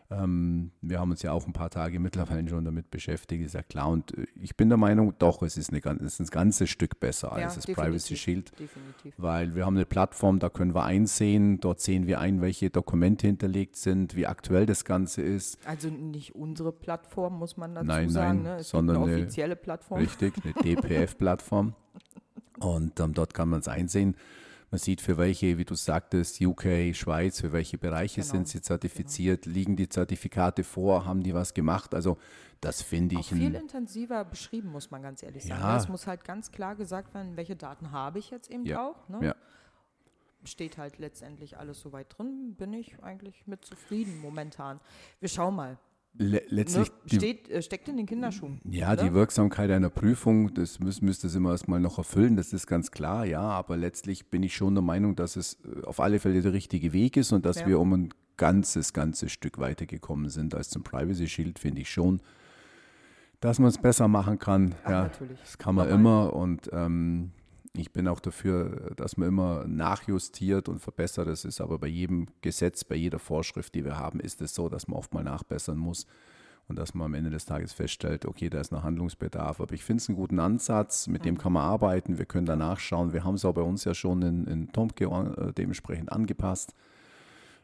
Ähm, 0.10 0.72
wir 0.82 1.00
haben 1.00 1.12
uns 1.12 1.22
ja 1.22 1.34
auch 1.34 1.46
ein 1.48 1.54
paar 1.54 1.70
Tage 1.70 2.00
mittlerweile 2.00 2.48
schon 2.48 2.64
damit 2.64 2.90
beschäftigt, 2.90 3.44
ist 3.44 3.56
ja 3.56 3.62
klar. 3.62 3.90
Und 3.90 4.18
äh, 4.18 4.26
ich 4.42 4.56
bin 4.56 4.70
der 4.70 4.78
Meinung, 4.78 5.14
doch, 5.20 5.42
es 5.42 5.58
ist, 5.58 5.74
eine, 5.74 5.80
es 6.00 6.14
ist 6.14 6.20
ein 6.22 6.26
ganzes 6.28 6.70
Stück 6.70 7.00
besser 7.02 7.34
als 7.34 7.56
das 7.56 7.68
Privacy 7.68 8.16
Shield. 8.16 8.52
Definitiv. 8.58 9.14
Weil 9.18 9.54
wir 9.56 9.66
haben 9.66 9.76
eine 9.76 9.86
Plattform, 9.86 10.40
da 10.40 10.50
können 10.50 10.74
wir 10.74 10.84
einsehen, 10.84 11.60
dort 11.60 11.82
sehen 11.82 12.08
wir 12.08 12.22
ein, 12.22 12.42
welche 12.42 12.70
Dokumente 12.70 13.28
hinterlegt 13.28 13.76
sind, 13.76 14.16
wie 14.16 14.28
aktuell 14.28 14.66
das 14.66 14.86
Ganze 14.86 15.22
ist. 15.22 15.60
Also 15.66 15.90
nicht 15.90 16.36
unsere 16.36 16.72
Plattform, 16.72 17.38
muss 17.38 17.58
man 17.58 17.76
dazu 17.76 17.88
nein, 17.88 18.10
sagen. 18.10 18.44
Nein, 18.44 18.58
ne? 18.58 18.64
sondern 18.64 19.04
eine 19.04 19.14
offizielle 19.14 19.58
Plattform. 19.58 20.00
Richtig, 20.00 20.34
eine 20.44 20.54
DPF-Plattform. 20.76 21.74
Und 22.60 23.00
ähm, 23.02 23.14
dort 23.14 23.34
kann 23.34 23.50
man 23.50 23.60
es 23.60 23.68
einsehen. 23.68 24.16
Man 24.70 24.80
sieht, 24.80 25.00
für 25.00 25.18
welche, 25.18 25.58
wie 25.58 25.64
du 25.64 25.76
sagtest, 25.76 26.42
UK, 26.42 26.94
Schweiz, 26.94 27.40
für 27.40 27.54
welche 27.54 27.78
Bereiche 27.78 28.22
genau. 28.22 28.34
sind 28.34 28.48
sie 28.50 28.62
zertifiziert, 28.62 29.44
genau. 29.44 29.54
liegen 29.54 29.76
die 29.78 29.88
Zertifikate 29.88 30.64
vor, 30.66 31.06
haben 31.06 31.24
die 31.24 31.34
was 31.34 31.54
gemacht? 31.54 31.94
Also 31.96 32.18
das 32.60 32.82
finde 32.82 33.16
ich. 33.16 33.32
Auch 33.32 33.38
viel 33.38 33.56
intensiver 33.56 34.26
beschrieben, 34.26 34.72
muss 34.72 34.92
man 34.92 35.02
ganz 35.02 35.24
ehrlich 35.24 35.46
sagen. 35.46 35.62
Ja. 35.62 35.78
Es 35.78 35.88
muss 35.88 36.06
halt 36.06 36.26
ganz 36.26 36.52
klar 36.52 36.76
gesagt 36.76 37.14
werden, 37.14 37.38
welche 37.38 37.56
Daten 37.56 37.92
habe 37.92 38.20
ich 38.20 38.30
jetzt 38.30 38.50
eben 38.50 38.66
ja. 38.66 38.86
auch. 38.86 39.08
Ne? 39.08 39.28
Ja. 39.28 39.36
Steht 40.44 40.78
halt 40.78 40.98
letztendlich 40.98 41.58
alles 41.58 41.80
soweit 41.80 42.18
drin, 42.18 42.56
bin 42.58 42.74
ich 42.74 43.02
eigentlich 43.04 43.48
mit 43.48 43.64
zufrieden 43.64 44.20
momentan. 44.20 44.80
Wir 45.20 45.30
schauen 45.30 45.56
mal. 45.56 45.78
Le 46.20 46.42
letztlich 46.50 46.90
ne, 46.90 47.18
steht, 47.18 47.50
äh, 47.50 47.62
steckt 47.62 47.88
in 47.90 47.98
den 47.98 48.06
Kinderschuhen. 48.06 48.60
Ja, 48.64 48.94
oder? 48.94 49.04
die 49.04 49.14
Wirksamkeit 49.14 49.70
einer 49.70 49.90
Prüfung, 49.90 50.54
das 50.54 50.80
müß, 50.80 51.02
müsste 51.02 51.28
es 51.28 51.36
immer 51.36 51.52
erstmal 51.52 51.80
noch 51.80 52.00
erfüllen, 52.00 52.36
das 52.36 52.54
ist 52.54 52.66
ganz 52.66 52.90
klar, 52.90 53.26
ja, 53.26 53.42
aber 53.42 53.78
letztlich 53.78 54.28
bin 54.28 54.42
ich 54.42 54.56
schon 54.56 54.74
der 54.74 54.82
Meinung, 54.82 55.16
dass 55.16 55.36
es 55.36 55.58
äh, 55.64 55.84
auf 55.86 56.00
alle 56.00 56.20
Fälle 56.20 56.42
der 56.42 56.54
richtige 56.54 56.92
Weg 56.92 57.18
ist 57.18 57.32
und 57.34 57.46
dass 57.46 57.62
ja. 57.62 57.68
wir 57.68 57.80
um 57.80 57.94
ein 57.94 58.14
ganzes, 58.38 58.94
ganzes 58.94 59.32
Stück 59.32 59.60
weitergekommen 59.60 60.30
sind 60.30 60.56
als 60.56 60.70
zum 60.70 60.84
Privacy 60.84 61.28
Shield, 61.28 61.60
finde 61.60 61.82
ich 61.82 61.92
schon, 61.92 62.22
dass 63.40 63.60
man 63.60 63.70
es 63.70 63.78
besser 63.78 64.08
machen 64.08 64.40
kann. 64.40 64.76
Ach, 64.84 64.90
ja, 64.90 65.02
natürlich. 65.04 65.40
das 65.40 65.58
kann 65.58 65.76
man 65.76 65.90
Normal. 65.90 66.28
immer 66.28 66.34
und 66.34 66.70
ähm, 66.74 67.32
ich 67.78 67.92
bin 67.92 68.08
auch 68.08 68.20
dafür, 68.20 68.92
dass 68.96 69.18
man 69.18 69.30
immer 69.30 69.68
nachjustiert 69.68 70.70
und 70.70 70.80
verbessert. 70.80 71.28
Das 71.28 71.46
ist 71.46 71.62
aber 71.62 71.80
bei 71.80 71.88
jedem 71.88 72.28
Gesetz, 72.42 72.84
bei 72.84 72.96
jeder 72.96 73.20
Vorschrift, 73.20 73.76
die 73.76 73.86
wir 73.86 73.98
haben, 73.98 74.20
ist 74.20 74.42
es 74.42 74.54
so, 74.56 74.70
dass 74.70 74.88
man 74.88 74.98
oft 74.98 75.14
mal 75.14 75.24
nachbessern 75.24 75.78
muss 75.78 76.08
und 76.68 76.78
dass 76.78 76.94
man 76.94 77.06
am 77.06 77.14
Ende 77.14 77.30
des 77.30 77.46
Tages 77.46 77.74
feststellt, 77.74 78.26
okay, 78.26 78.50
da 78.50 78.60
ist 78.60 78.72
noch 78.72 78.84
Handlungsbedarf. 78.84 79.62
Aber 79.62 79.74
ich 79.74 79.84
finde 79.84 80.02
es 80.02 80.10
einen 80.10 80.18
guten 80.18 80.40
Ansatz, 80.40 81.08
mit 81.08 81.24
dem 81.24 81.36
mhm. 81.36 81.40
kann 81.40 81.54
man 81.54 81.64
arbeiten. 81.64 82.18
Wir 82.18 82.26
können 82.26 82.46
da 82.46 82.56
nachschauen. 82.56 83.14
Wir 83.14 83.24
haben 83.24 83.36
es 83.36 83.46
auch 83.46 83.54
bei 83.54 83.62
uns 83.62 83.86
ja 83.86 83.94
schon 83.94 84.22
in, 84.22 84.46
in 84.46 84.72
Tomke 84.72 85.06
äh, 85.06 85.54
dementsprechend 85.54 86.12
angepasst, 86.12 86.74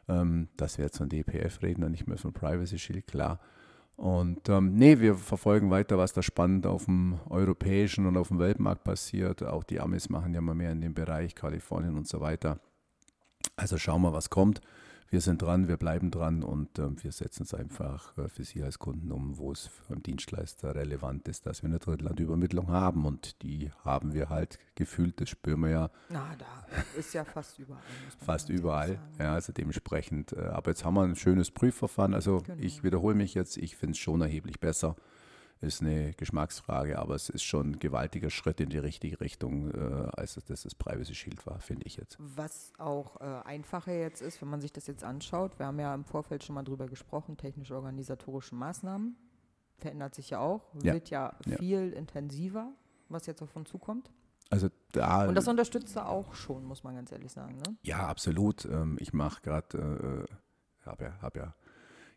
ähm, 0.08 0.48
dass 0.56 0.78
wir 0.78 0.86
jetzt 0.86 0.98
von 0.98 1.08
DPF 1.08 1.62
reden 1.62 1.84
und 1.84 1.90
nicht 1.90 2.06
mehr 2.06 2.18
von 2.18 2.32
Privacy 2.32 2.78
Shield, 2.78 3.06
klar. 3.06 3.40
Und 3.96 4.48
ähm, 4.48 4.74
nee, 4.74 4.98
wir 4.98 5.14
verfolgen 5.14 5.70
weiter, 5.70 5.98
was 5.98 6.12
da 6.12 6.22
spannend 6.22 6.66
auf 6.66 6.86
dem 6.86 7.20
europäischen 7.30 8.06
und 8.06 8.16
auf 8.16 8.28
dem 8.28 8.38
Weltmarkt 8.38 8.84
passiert. 8.84 9.42
Auch 9.42 9.62
die 9.62 9.80
Amis 9.80 10.08
machen 10.08 10.34
ja 10.34 10.40
mal 10.40 10.54
mehr 10.54 10.72
in 10.72 10.80
dem 10.80 10.94
Bereich, 10.94 11.34
Kalifornien 11.34 11.96
und 11.96 12.08
so 12.08 12.20
weiter. 12.20 12.58
Also 13.56 13.78
schauen 13.78 14.02
wir, 14.02 14.12
was 14.12 14.30
kommt 14.30 14.60
wir 15.10 15.20
sind 15.20 15.42
dran, 15.42 15.68
wir 15.68 15.76
bleiben 15.76 16.10
dran 16.10 16.42
und 16.42 16.78
äh, 16.78 17.02
wir 17.02 17.12
setzen 17.12 17.44
es 17.44 17.54
einfach 17.54 18.16
äh, 18.18 18.28
für 18.28 18.44
Sie 18.44 18.62
als 18.62 18.78
Kunden 18.78 19.12
um, 19.12 19.38
wo 19.38 19.52
es 19.52 19.66
für 19.66 19.92
einen 19.92 20.02
Dienstleister 20.02 20.74
relevant 20.74 21.28
ist, 21.28 21.46
dass 21.46 21.62
wir 21.62 21.68
eine 21.68 21.78
Drittlandübermittlung 21.78 22.68
haben 22.68 23.06
und 23.06 23.42
die 23.42 23.70
haben 23.84 24.14
wir 24.14 24.28
halt 24.28 24.58
gefühlt, 24.74 25.20
das 25.20 25.28
spüren 25.28 25.60
wir 25.60 25.70
ja. 25.70 25.90
Na, 26.08 26.34
da 26.38 26.46
ist 26.98 27.14
ja 27.14 27.24
fast 27.24 27.58
überall. 27.58 27.82
Fast 28.24 28.48
überall, 28.48 28.98
ja, 29.18 29.34
also 29.34 29.52
dementsprechend. 29.52 30.32
Äh, 30.32 30.46
aber 30.46 30.70
jetzt 30.70 30.84
haben 30.84 30.94
wir 30.94 31.02
ein 31.02 31.16
schönes 31.16 31.50
Prüfverfahren, 31.50 32.14
also 32.14 32.42
genau. 32.44 32.60
ich 32.60 32.82
wiederhole 32.82 33.14
mich 33.14 33.34
jetzt, 33.34 33.56
ich 33.56 33.76
finde 33.76 33.92
es 33.92 33.98
schon 33.98 34.20
erheblich 34.20 34.60
besser 34.60 34.96
ist 35.64 35.80
eine 35.82 36.12
Geschmacksfrage, 36.14 36.98
aber 36.98 37.14
es 37.14 37.28
ist 37.28 37.42
schon 37.42 37.72
ein 37.72 37.78
gewaltiger 37.78 38.30
Schritt 38.30 38.60
in 38.60 38.68
die 38.70 38.78
richtige 38.78 39.20
Richtung, 39.20 39.70
äh, 39.72 40.08
als 40.16 40.34
das 40.46 40.62
das 40.62 40.74
Privacy 40.74 41.14
Shield 41.14 41.46
war, 41.46 41.58
finde 41.60 41.86
ich 41.86 41.96
jetzt. 41.96 42.16
Was 42.18 42.72
auch 42.78 43.20
äh, 43.20 43.24
einfacher 43.44 43.92
jetzt 43.92 44.22
ist, 44.22 44.40
wenn 44.42 44.48
man 44.48 44.60
sich 44.60 44.72
das 44.72 44.86
jetzt 44.86 45.02
anschaut, 45.04 45.58
wir 45.58 45.66
haben 45.66 45.78
ja 45.80 45.94
im 45.94 46.04
Vorfeld 46.04 46.44
schon 46.44 46.54
mal 46.54 46.62
drüber 46.62 46.86
gesprochen, 46.86 47.36
technisch-organisatorische 47.36 48.54
Maßnahmen. 48.54 49.16
verändert 49.76 50.14
sich 50.14 50.30
ja 50.30 50.38
auch, 50.38 50.72
Ja. 50.82 50.94
wird 50.94 51.10
ja, 51.10 51.34
Ja. 51.46 51.56
viel 51.58 51.92
intensiver, 51.92 52.72
was 53.08 53.26
jetzt 53.26 53.42
auf 53.42 53.54
uns 53.56 53.68
zukommt. 53.68 54.08
Also 54.48 54.68
da, 54.92 55.26
Und 55.26 55.34
das 55.34 55.48
unterstützt 55.48 55.96
er 55.96 56.08
auch 56.08 56.34
schon, 56.34 56.64
muss 56.64 56.84
man 56.84 56.94
ganz 56.94 57.10
ehrlich 57.10 57.32
sagen. 57.32 57.56
Ne? 57.56 57.76
ja, 57.82 58.06
absolut. 58.06 58.64
Ähm, 58.66 58.96
ich 59.00 59.12
mache 59.12 59.42
gerade, 59.42 60.26
äh, 60.30 60.86
habe 60.86 61.04
ja, 61.04 61.12
hab 61.20 61.36
ja 61.36 61.54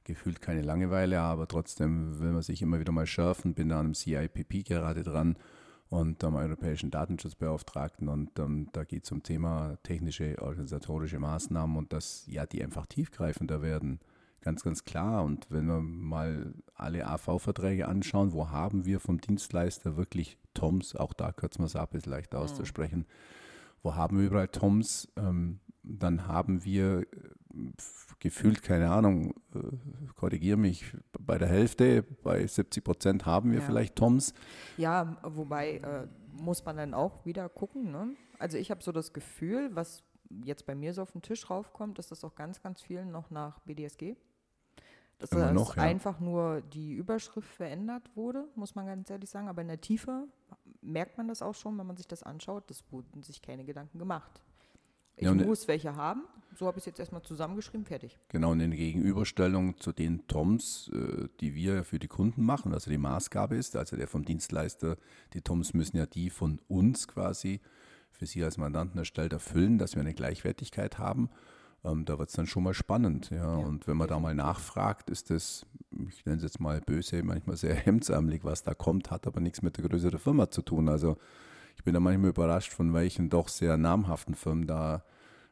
gefühlt 0.08 0.42
keine 0.42 0.62
Langeweile, 0.62 1.20
aber 1.20 1.48
trotzdem 1.48 2.20
will 2.20 2.32
man 2.32 2.42
sich 2.42 2.62
immer 2.62 2.80
wieder 2.80 2.92
mal 2.92 3.06
schärfen. 3.06 3.54
Bin 3.54 3.70
da 3.70 3.80
an 3.80 3.88
einem 3.88 3.94
CIPP 3.94 4.66
gerade 4.66 5.04
dran 5.04 5.38
und 5.90 6.24
am 6.24 6.36
Europäischen 6.36 6.92
Datenschutzbeauftragten 6.92 8.08
und 8.08 8.40
ähm, 8.40 8.70
da 8.74 8.84
geht 8.84 9.06
es 9.06 9.12
um 9.12 9.24
Thema 9.24 9.78
technische, 9.84 10.42
organisatorische 10.42 11.20
Maßnahmen 11.20 11.78
und 11.78 11.94
dass 11.94 12.26
ja 12.28 12.46
die 12.46 12.64
einfach 12.64 12.88
tiefgreifender 12.88 13.62
werden. 13.62 14.00
Ganz, 14.42 14.64
ganz 14.64 14.86
klar. 14.86 15.24
Und 15.24 15.48
wenn 15.50 15.66
wir 15.66 15.82
mal 15.82 16.54
alle 16.76 17.08
AV-Verträge 17.08 17.88
anschauen, 17.88 18.34
wo 18.34 18.50
haben 18.50 18.86
wir 18.86 19.00
vom 19.00 19.20
Dienstleister 19.20 19.98
wirklich 19.98 20.38
TOMS, 20.54 20.96
auch 20.96 21.14
da 21.14 21.32
kürzen 21.32 21.62
wir 21.62 21.68
es 21.68 21.76
ab, 21.76 21.94
ist 21.96 22.06
leicht 22.06 22.34
auszusprechen, 22.34 23.06
wo 23.84 23.96
haben 23.96 24.18
wir 24.18 24.26
überall 24.26 24.48
TOMS, 24.48 25.10
ähm, 25.18 25.60
dann 25.84 26.28
haben 26.28 26.64
wir 26.66 27.06
gefühlt, 28.20 28.64
keine 28.64 28.90
Ahnung, 28.92 29.34
äh, 29.54 29.60
korrigiere 30.16 30.58
mich, 30.58 30.86
bei 31.20 31.38
der 31.38 31.48
Hälfte, 31.48 32.04
bei 32.24 32.46
70 32.46 32.84
Prozent 32.84 33.26
haben 33.26 33.52
wir 33.52 33.60
Ja. 33.60 33.66
vielleicht 33.66 33.96
TOMS. 33.96 34.34
Ja, 34.78 35.18
wobei 35.24 35.78
äh, 35.78 36.08
muss 36.42 36.64
man 36.66 36.78
dann 36.78 36.94
auch 36.94 37.26
wieder 37.26 37.50
gucken. 37.50 37.92
Ne? 37.92 38.16
Also 38.40 38.58
ich 38.58 38.72
habe 38.72 38.84
so 38.84 38.92
das 38.92 39.14
Gefühl, 39.14 39.70
was 39.74 40.04
jetzt 40.44 40.66
bei 40.66 40.76
mir 40.76 40.94
so 40.94 41.02
auf 41.02 41.12
den 41.12 41.22
Tisch 41.22 41.50
raufkommt, 41.50 41.98
dass 42.00 42.08
das 42.08 42.24
auch 42.24 42.36
ganz, 42.36 42.62
ganz 42.62 42.82
vielen 42.82 43.12
noch 43.12 43.30
nach 43.32 43.60
BDSG. 43.60 44.16
Dass 45.20 45.32
Immer 45.32 45.46
das 45.46 45.54
noch, 45.54 45.76
ja. 45.78 45.82
einfach 45.84 46.20
nur 46.20 46.62
die 46.62 46.94
Überschrift 46.94 47.50
verändert 47.50 48.04
wurde, 48.16 48.48
muss 48.56 48.76
man 48.76 48.86
ganz 48.86 49.10
ehrlich 49.10 49.30
sagen. 49.30 49.48
Aber 49.48 49.62
in 49.64 49.68
der 49.68 49.82
Tiefe 49.82 50.28
merkt 50.82 51.18
man 51.18 51.28
das 51.28 51.42
auch 51.42 51.56
schon, 51.56 51.76
wenn 51.80 51.88
man 51.88 51.98
sich 51.98 52.08
das 52.08 52.22
anschaut. 52.22 52.70
Das 52.70 52.84
wurden 52.92 53.24
sich 53.24 53.42
keine 53.42 53.64
Gedanken 53.66 53.98
gemacht. 53.98 54.42
Ich 55.18 55.24
Ja, 55.26 55.32
und- 55.32 55.46
muss 55.46 55.68
welche 55.68 55.96
haben. 55.96 56.24
So 56.56 56.66
habe 56.66 56.78
ich 56.78 56.84
es 56.84 56.86
jetzt 56.88 57.00
erstmal 57.00 57.22
zusammengeschrieben, 57.22 57.86
fertig. 57.86 58.18
Genau 58.30 58.52
in 58.54 58.72
Gegenüberstellung 58.72 59.80
zu 59.80 59.92
den 59.92 60.26
TOMs, 60.28 60.90
äh, 60.92 61.28
die 61.40 61.54
wir 61.54 61.84
für 61.84 62.00
die 62.00 62.08
Kunden 62.08 62.44
machen, 62.44 62.74
also 62.74 62.90
die 62.90 62.98
Maßgabe 62.98 63.56
ist, 63.56 63.76
also 63.76 63.96
der 63.96 64.08
vom 64.08 64.26
Dienstleister, 64.26 64.98
die 65.34 65.42
TOMs 65.42 65.76
müssen 65.76 65.98
ja 65.98 66.08
die 66.08 66.32
von 66.32 66.60
uns 66.68 67.08
quasi 67.08 67.62
für 68.12 68.26
Sie 68.26 68.44
als 68.44 68.58
Mandanten 68.58 68.98
erstellt 68.98 69.34
erfüllen, 69.34 69.78
dass 69.78 69.94
wir 69.94 70.02
eine 70.02 70.16
Gleichwertigkeit 70.16 70.98
haben. 70.98 71.30
Ähm, 71.84 72.06
da 72.06 72.18
wird 72.18 72.30
es 72.30 72.36
dann 72.36 72.48
schon 72.48 72.64
mal 72.64 72.74
spannend. 72.74 73.30
Ja. 73.30 73.56
Und 73.58 73.88
wenn 73.88 73.98
man 73.98 74.08
da 74.08 74.20
mal 74.20 74.34
nachfragt, 74.34 75.12
ist 75.12 75.30
das, 75.30 75.64
ich 76.10 76.26
nenne 76.26 76.38
es 76.38 76.44
jetzt 76.44 76.60
mal 76.60 76.82
böse, 76.82 77.22
manchmal 77.22 77.58
sehr 77.58 77.76
hemdsärmelig, 77.76 78.44
was 78.44 78.64
da 78.64 78.74
kommt, 78.74 79.12
hat 79.12 79.28
aber 79.28 79.42
nichts 79.42 79.62
mit 79.62 79.78
der 79.78 79.88
Größe 79.88 80.10
der 80.10 80.20
Firma 80.20 80.50
zu 80.50 80.64
tun. 80.64 80.90
Also 80.90 81.18
ich 81.78 81.84
bin 81.84 81.94
da 81.94 82.00
manchmal 82.00 82.32
überrascht, 82.32 82.74
von 82.74 82.94
welchen 82.94 83.30
doch 83.30 83.48
sehr 83.48 83.78
namhaften 83.78 84.36
Firmen 84.36 84.68
da 84.68 85.04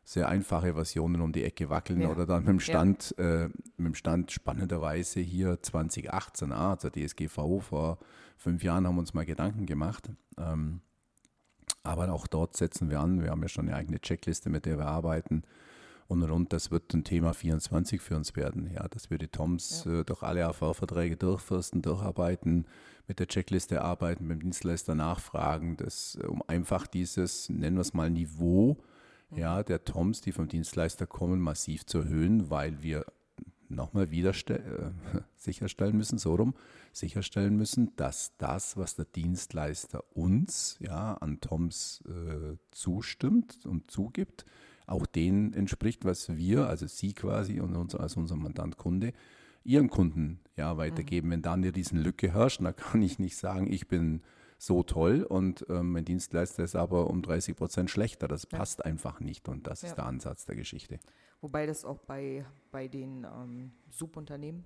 sehr 0.03 0.27
einfache 0.27 0.73
Versionen 0.73 1.21
um 1.21 1.31
die 1.31 1.43
Ecke 1.43 1.69
wackeln 1.69 2.01
Ja. 2.01 2.09
oder 2.09 2.25
dann 2.27 2.41
mit 2.43 2.49
dem 2.49 2.59
Stand, 2.59 3.15
äh, 3.17 3.45
mit 3.77 3.87
dem 3.87 3.95
Stand 3.95 4.31
spannenderweise 4.31 5.19
hier 5.19 5.61
2018, 5.61 6.51
ah, 6.51 6.71
also 6.71 6.89
DSGVO 6.89 7.59
vor 7.59 7.97
fünf 8.37 8.63
Jahren 8.63 8.85
haben 8.85 8.95
wir 8.95 8.99
uns 8.99 9.13
mal 9.15 9.25
Gedanken 9.25 9.65
gemacht. 9.65 10.11
Ähm, 10.37 10.81
aber 11.81 12.11
auch 12.11 12.27
dort 12.27 12.55
setzen 12.55 12.89
wir 12.89 12.99
an. 12.99 13.23
Wir 13.23 13.31
haben 13.31 13.41
ja 13.41 13.47
schon 13.47 13.67
eine 13.67 13.77
eigene 13.77 13.99
Checkliste, 13.99 14.49
mit 14.49 14.65
der 14.65 14.77
wir 14.77 14.87
arbeiten. 14.87 15.43
Und 16.07 16.21
rund, 16.23 16.53
das 16.53 16.69
wird 16.69 16.93
ein 16.93 17.03
Thema 17.03 17.33
24 17.33 17.99
für 17.99 18.15
uns 18.15 18.35
werden. 18.35 18.69
Ja, 18.71 18.87
dass 18.87 19.09
wir 19.09 19.17
die 19.17 19.27
TOMs 19.27 19.85
äh, 19.87 20.03
durch 20.03 20.21
alle 20.21 20.45
AV-Verträge 20.45 21.17
durchfürsten, 21.17 21.81
durcharbeiten, 21.81 22.67
mit 23.07 23.19
der 23.19 23.27
Checkliste 23.27 23.81
arbeiten, 23.81 24.27
beim 24.27 24.39
Dienstleister 24.39 24.93
nachfragen, 24.93 25.77
das, 25.77 26.17
äh, 26.21 26.27
um 26.27 26.43
einfach 26.47 26.85
dieses, 26.85 27.49
nennen 27.49 27.77
wir 27.77 27.81
es 27.81 27.93
mal 27.93 28.09
Niveau, 28.09 28.77
ja, 29.35 29.63
der 29.63 29.83
TOMs, 29.83 30.21
die 30.21 30.31
vom 30.31 30.47
Dienstleister 30.47 31.07
kommen, 31.07 31.39
massiv 31.39 31.85
zu 31.85 31.99
erhöhen, 31.99 32.49
weil 32.49 32.83
wir 32.83 33.05
nochmal 33.67 34.11
wieder 34.11 34.31
äh, 34.49 34.91
sicherstellen 35.35 35.97
müssen, 35.97 36.17
so 36.17 36.35
rum, 36.35 36.53
sicherstellen 36.93 37.55
müssen, 37.57 37.95
dass 37.95 38.37
das, 38.37 38.77
was 38.77 38.95
der 38.95 39.05
Dienstleister 39.05 40.03
uns 40.15 40.77
ja, 40.79 41.15
an 41.15 41.41
TOMs 41.41 42.03
äh, 42.07 42.57
zustimmt 42.71 43.65
und 43.65 43.89
zugibt, 43.89 44.45
auch 44.87 45.05
denen 45.05 45.53
entspricht, 45.53 46.05
was 46.05 46.35
wir, 46.35 46.67
also 46.67 46.87
Sie 46.87 47.13
quasi 47.13 47.59
und 47.59 47.75
uns 47.75 47.95
als 47.95 48.15
unser 48.17 48.35
Mandant 48.35 48.77
Kunde, 48.77 49.13
Ihren 49.63 49.89
Kunden 49.89 50.39
ja 50.55 50.77
weitergeben. 50.77 51.31
Wenn 51.31 51.41
da 51.41 51.53
eine 51.53 51.75
riesen 51.75 51.99
Lücke 51.99 52.33
herrscht, 52.33 52.61
dann 52.61 52.75
kann 52.75 53.01
ich 53.01 53.17
nicht 53.17 53.35
sagen, 53.35 53.71
ich 53.71 53.87
bin 53.87 54.21
so 54.57 54.83
toll 54.83 55.23
und 55.23 55.65
ähm, 55.69 55.91
mein 55.91 56.05
Dienstleister 56.05 56.63
ist 56.63 56.75
aber 56.75 57.09
um 57.09 57.21
30 57.21 57.55
Prozent 57.55 57.89
schlechter. 57.89 58.27
Das 58.27 58.47
Ja. 58.51 58.59
passt 58.59 58.85
einfach 58.85 59.19
nicht 59.19 59.49
und 59.49 59.67
das 59.67 59.81
Ja. 59.81 59.89
ist 59.89 59.95
der 59.95 60.05
Ansatz 60.05 60.45
der 60.45 60.55
Geschichte. 60.55 60.99
Wobei 61.41 61.65
das 61.65 61.83
auch 61.83 61.99
bei, 61.99 62.45
bei 62.71 62.87
den 62.87 63.25
ähm, 63.25 63.71
Subunternehmen 63.89 64.63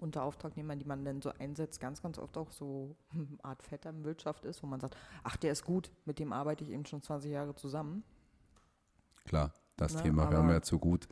unter 0.00 0.24
Auftragnehmern, 0.24 0.78
die 0.78 0.84
man 0.84 1.04
dann 1.04 1.22
so 1.22 1.30
einsetzt, 1.38 1.80
ganz, 1.80 2.02
ganz 2.02 2.18
oft 2.18 2.36
auch 2.36 2.50
so 2.50 2.96
eine 3.12 3.26
Art 3.42 3.62
Vetternwirtschaft 3.62 4.44
ist, 4.44 4.62
wo 4.62 4.66
man 4.66 4.80
sagt, 4.80 4.96
ach, 5.22 5.36
der 5.36 5.52
ist 5.52 5.64
gut, 5.64 5.90
mit 6.04 6.18
dem 6.18 6.32
arbeite 6.32 6.64
ich 6.64 6.70
eben 6.70 6.84
schon 6.86 7.02
20 7.02 7.30
Jahre 7.30 7.54
zusammen. 7.54 8.02
Klar, 9.24 9.52
das 9.76 9.94
Ne, 9.94 10.02
Thema 10.02 10.30
hören 10.30 10.46
wir 10.46 10.54
ja 10.54 10.62
zu 10.62 10.78
gut. 10.78 11.08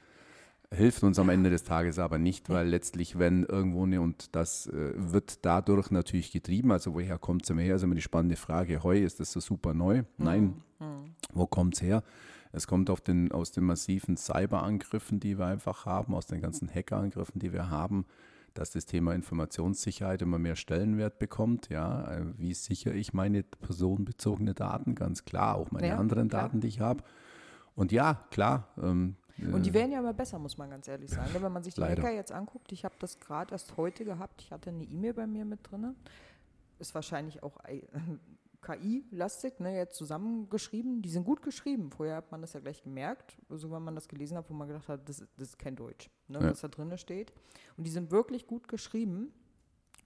Hilft 0.71 1.03
uns 1.03 1.19
am 1.19 1.29
Ende 1.29 1.51
des 1.51 1.65
Tages 1.65 1.99
aber 1.99 2.19
nicht, 2.19 2.49
weil 2.49 2.67
letztlich, 2.69 3.19
wenn 3.19 3.45
irgendwo 3.45 3.85
eine, 3.85 4.01
und 4.01 4.35
das 4.35 4.67
äh, 4.69 4.93
wird 4.97 5.45
dadurch 5.45 5.91
natürlich 5.91 6.33
getrieben, 6.33 6.73
also 6.73 6.95
woher 6.95 7.19
kommt 7.19 7.45
es 7.45 7.51
immer 7.51 7.61
her, 7.63 7.77
ist 7.77 7.83
immer 7.83 7.95
die 7.95 8.03
spannende 8.03 8.37
Frage, 8.37 8.83
heu, 8.83 8.99
ist 8.99 9.21
das 9.21 9.33
so 9.33 9.41
super 9.41 9.75
neu? 9.75 10.05
Nein, 10.17 10.63
wo 11.33 11.47
kommt 11.47 11.75
es 11.75 11.83
her? 11.83 12.03
Es 12.53 12.67
kommt 12.67 12.91
auf 12.91 13.01
den, 13.01 13.33
aus 13.33 13.53
den 13.53 13.65
massiven 13.65 14.17
Cyberangriffen, 14.17 15.21
die 15.21 15.39
wir 15.39 15.47
einfach 15.47 15.87
haben, 15.87 16.15
aus 16.15 16.27
den 16.27 16.41
ganzen 16.41 16.69
Hackerangriffen, 16.75 17.41
die 17.41 17.53
wir 17.53 17.71
haben, 17.71 18.07
dass 18.55 18.71
das 18.73 18.87
Thema 18.87 19.15
Informationssicherheit 19.15 20.23
immer 20.23 20.39
mehr 20.39 20.57
Stellenwert 20.57 21.19
bekommt. 21.19 21.71
Ja, 21.71 22.13
äh, 22.17 22.25
wie 22.39 22.55
sichere 22.55 22.95
ich 22.95 23.15
meine 23.15 23.43
personenbezogene 23.43 24.55
Daten? 24.55 24.95
Ganz 24.95 25.25
klar, 25.25 25.57
auch 25.57 25.71
meine 25.71 25.89
Ja, 25.89 25.97
anderen 25.97 26.29
klar. 26.29 26.43
Daten, 26.45 26.61
die 26.61 26.69
ich 26.69 26.81
habe. 26.81 27.03
Und 27.75 27.93
ja, 27.93 28.27
klar. 28.31 28.69
Ähm, 28.77 29.17
Und 29.53 29.65
die 29.65 29.71
äh, 29.71 29.75
werden 29.75 29.93
ja 29.93 29.99
immer 30.01 30.13
besser, 30.15 30.39
muss 30.39 30.59
man 30.59 30.71
ganz 30.71 30.87
ehrlich 30.89 31.11
sagen. 31.11 31.31
Wenn 31.33 31.53
man 31.53 31.63
sich 31.63 31.75
die 31.75 31.81
Leider. 31.81 32.03
Hacker 32.03 32.15
jetzt 32.15 32.33
anguckt, 32.33 32.71
ich 32.73 32.85
habe 32.85 32.95
das 32.99 33.19
gerade 33.19 33.53
erst 33.53 33.77
heute 33.77 34.05
gehabt, 34.05 34.43
ich 34.43 34.53
hatte 34.53 34.71
eine 34.71 34.85
E-Mail 34.85 35.15
bei 35.15 35.27
mir 35.27 35.45
mit 35.45 35.61
drin. 35.71 35.95
Ist 36.79 36.95
wahrscheinlich 36.95 37.43
auch 37.43 37.59
äh, 37.65 37.83
KI-lastig, 38.63 39.59
ne, 39.61 39.77
jetzt 39.77 39.97
zusammengeschrieben. 39.97 41.03
Die 41.03 41.09
sind 41.09 41.25
gut 41.25 41.43
geschrieben. 41.43 41.91
Vorher 41.91 42.17
hat 42.17 42.31
man 42.31 42.41
das 42.43 42.53
ja 42.53 42.61
gleich 42.61 42.83
gemerkt, 42.83 43.37
so 43.49 43.71
wenn 43.73 43.83
man 43.83 43.95
das 43.95 44.07
gelesen 44.09 44.37
hat, 44.37 44.49
wo 44.51 44.55
man 44.55 44.69
gedacht 44.69 44.89
hat, 44.89 45.09
das, 45.09 45.21
ist- 45.21 45.31
das 45.37 45.49
ist 45.49 45.59
kein 45.59 45.75
Deutsch, 45.77 46.11
ne, 46.29 46.39
Ja. 46.41 46.51
was 46.51 46.61
da 46.61 46.69
drin 46.69 46.97
steht. 46.99 47.33
Und 47.77 47.85
die 47.85 47.91
sind 47.91 48.11
wirklich 48.13 48.47
gut 48.47 48.69
geschrieben. 48.69 49.33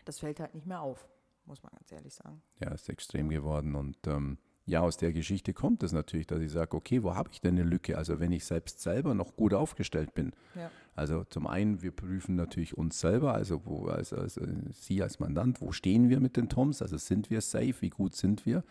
Das 0.06 0.20
fällt 0.20 0.40
halt 0.40 0.54
nicht 0.54 0.66
mehr 0.66 0.80
auf, 0.80 1.06
muss 1.44 1.62
man 1.62 1.72
ganz 1.72 1.90
ehrlich 1.92 2.14
sagen. 2.14 2.40
ja, 2.60 2.70
ist 2.70 2.88
extrem 2.88 3.28
geworden. 3.28 3.74
Und 3.74 3.98
ähm, 4.06 4.38
ja, 4.66 4.80
aus 4.80 4.96
der 4.96 5.12
Geschichte 5.12 5.52
kommt 5.52 5.84
es 5.84 5.92
natürlich, 5.92 6.26
dass 6.26 6.40
ich 6.40 6.50
sage, 6.50 6.76
okay, 6.76 7.02
wo 7.04 7.14
habe 7.14 7.30
ich 7.32 7.40
denn 7.40 7.54
eine 7.54 7.62
Lücke? 7.62 7.96
Also 7.96 8.18
wenn 8.18 8.32
ich 8.32 8.44
selbst 8.44 8.80
selber 8.80 9.14
noch 9.14 9.36
gut 9.36 9.54
aufgestellt 9.54 10.12
bin. 10.12 10.32
Ja. 10.56 10.70
Also 10.96 11.22
zum 11.24 11.46
einen, 11.46 11.82
wir 11.82 11.92
prüfen 11.92 12.34
natürlich 12.34 12.76
uns 12.76 12.98
selber, 12.98 13.32
also 13.32 13.62
wo, 13.64 13.86
also, 13.86 14.16
also 14.16 14.40
Sie 14.72 15.02
als 15.02 15.20
Mandant, 15.20 15.60
wo 15.60 15.70
stehen 15.70 16.08
wir 16.08 16.18
mit 16.18 16.36
den 16.36 16.48
TOMs? 16.48 16.82
Also 16.82 16.96
sind 16.96 17.30
wir 17.30 17.40
safe? 17.42 17.74
Wie 17.80 17.90
gut 17.90 18.16
sind 18.16 18.44
wir? 18.44 18.64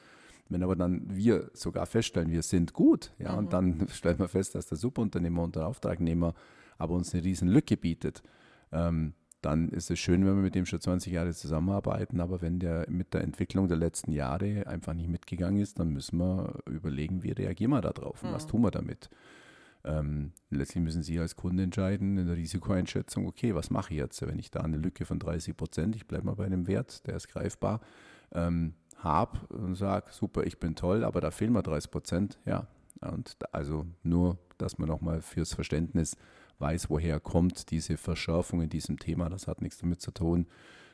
Wenn 0.49 0.63
aber 0.63 0.75
dann 0.75 1.03
wir 1.15 1.49
sogar 1.53 1.85
feststellen, 1.85 2.29
wir 2.29 2.43
sind 2.43 2.73
gut, 2.73 3.11
ja, 3.17 3.33
und 3.33 3.53
dann 3.53 3.87
stellen 3.91 4.19
wir 4.19 4.27
fest, 4.27 4.53
dass 4.53 4.67
der 4.67 4.77
Subunternehmer 4.77 5.43
und 5.43 5.55
der 5.55 5.65
Auftragnehmer 5.65 6.33
aber 6.77 6.93
uns 6.93 7.13
eine 7.13 7.23
riesen 7.23 7.47
Lücke 7.47 7.77
bietet, 7.77 8.21
ähm, 8.71 9.13
dann 9.45 9.69
ist 9.69 9.91
es 9.91 9.99
schön, 9.99 10.25
wenn 10.25 10.35
wir 10.35 10.41
mit 10.41 10.55
dem 10.55 10.65
schon 10.65 10.81
20 10.81 11.13
Jahre 11.13 11.31
zusammenarbeiten, 11.31 12.19
aber 12.19 12.41
wenn 12.41 12.57
der 12.57 12.85
mit 12.89 13.13
der 13.13 13.21
Entwicklung 13.21 13.67
der 13.67 13.77
letzten 13.77 14.11
Jahre 14.11 14.65
einfach 14.65 14.95
nicht 14.95 15.07
mitgegangen 15.07 15.61
ist, 15.61 15.79
dann 15.79 15.89
müssen 15.89 16.17
wir 16.17 16.55
überlegen, 16.65 17.21
wie 17.21 17.31
reagieren 17.31 17.71
wir 17.71 17.81
da 17.81 17.91
drauf 17.91 18.23
und 18.23 18.33
was 18.33 18.47
tun 18.47 18.61
wir 18.61 18.71
damit. 18.71 19.09
Ähm, 19.83 20.31
letztlich 20.49 20.83
müssen 20.83 21.03
Sie 21.03 21.19
als 21.19 21.35
Kunde 21.35 21.61
entscheiden 21.61 22.17
in 22.17 22.25
der 22.25 22.37
Risikoeinschätzung, 22.37 23.27
okay, 23.27 23.53
was 23.53 23.69
mache 23.69 23.93
ich 23.93 23.99
jetzt, 23.99 24.19
wenn 24.25 24.39
ich 24.39 24.49
da 24.49 24.61
eine 24.61 24.77
Lücke 24.77 25.05
von 25.05 25.19
30 25.19 25.55
Prozent, 25.55 25.95
ich 25.95 26.07
bleibe 26.07 26.25
mal 26.25 26.35
bei 26.35 26.45
einem 26.45 26.65
Wert, 26.65 27.05
der 27.05 27.15
ist 27.15 27.27
greifbar, 27.27 27.81
ähm, 28.31 28.73
habe 28.97 29.45
und 29.49 29.75
sage, 29.75 30.07
super, 30.11 30.43
ich 30.43 30.59
bin 30.59 30.73
toll, 30.73 31.03
aber 31.03 31.21
da 31.21 31.29
fehlen 31.29 31.53
mir 31.53 31.61
30 31.61 31.91
Prozent, 31.91 32.39
ja. 32.45 32.67
Und 33.01 33.43
da, 33.43 33.49
also 33.51 33.85
nur, 34.01 34.39
dass 34.57 34.79
man 34.79 34.89
nochmal 34.89 35.21
fürs 35.21 35.53
Verständnis 35.53 36.17
weiß, 36.59 36.89
woher 36.89 37.19
kommt 37.19 37.71
diese 37.71 37.97
Verschärfung 37.97 38.61
in 38.61 38.69
diesem 38.69 38.99
Thema. 38.99 39.29
Das 39.29 39.47
hat 39.47 39.61
nichts 39.61 39.79
damit 39.79 40.01
zu 40.01 40.11
tun, 40.11 40.47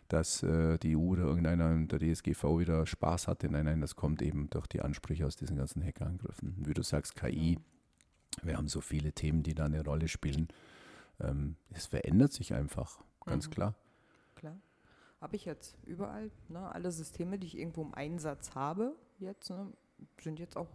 dass 0.07 0.43
äh, 0.43 0.77
die 0.79 0.95
EU 0.97 1.11
oder 1.11 1.23
irgendeiner 1.23 1.75
der 1.85 1.99
DSGV 1.99 2.43
wieder 2.59 2.85
Spaß 2.85 3.27
hatte. 3.27 3.49
Nein, 3.49 3.65
nein, 3.65 3.81
das 3.81 3.95
kommt 3.95 4.21
eben 4.21 4.49
durch 4.49 4.67
die 4.67 4.81
Ansprüche 4.81 5.25
aus 5.25 5.35
diesen 5.35 5.57
ganzen 5.57 5.83
Hackerangriffen. 5.83 6.55
Wie 6.65 6.73
du 6.73 6.83
sagst, 6.83 7.15
KI, 7.15 7.59
wir 8.43 8.57
haben 8.57 8.67
so 8.67 8.81
viele 8.81 9.13
Themen, 9.13 9.43
die 9.43 9.53
da 9.53 9.65
eine 9.65 9.83
Rolle 9.83 10.07
spielen. 10.07 10.47
Ähm, 11.19 11.55
es 11.69 11.85
verändert 11.85 12.33
sich 12.33 12.53
einfach, 12.53 12.99
ganz 13.25 13.49
klar. 13.49 13.75
Klar. 14.35 14.57
habe 15.19 15.35
ich 15.35 15.45
jetzt 15.45 15.77
überall. 15.85 16.31
Ne? 16.49 16.59
Alle 16.73 16.91
Systeme, 16.91 17.37
die 17.37 17.47
ich 17.47 17.57
irgendwo 17.57 17.83
im 17.83 17.93
Einsatz 17.93 18.55
habe, 18.55 18.95
jetzt 19.19 19.49
ne, 19.49 19.71
sind 20.19 20.39
jetzt 20.39 20.57
auch 20.57 20.67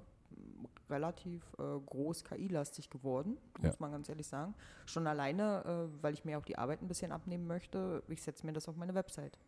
relativ 0.88 1.42
äh, 1.58 1.62
groß 1.84 2.24
KI-lastig 2.24 2.90
geworden, 2.90 3.38
Ja. 3.60 3.68
muss 3.68 3.80
man 3.80 3.90
ganz 3.92 4.08
ehrlich 4.08 4.26
sagen. 4.26 4.54
Schon 4.86 5.06
alleine, 5.06 5.64
äh, 5.90 6.02
weil 6.02 6.14
ich 6.14 6.24
mir 6.24 6.38
auch 6.38 6.44
die 6.44 6.58
Arbeit 6.58 6.80
ein 6.82 6.88
bisschen 6.88 7.12
abnehmen 7.12 7.46
möchte, 7.46 8.02
ich 8.08 8.22
setze 8.22 8.46
mir 8.46 8.52
das 8.52 8.68
auf 8.68 8.76
meine 8.76 8.94
Website. 8.94 9.38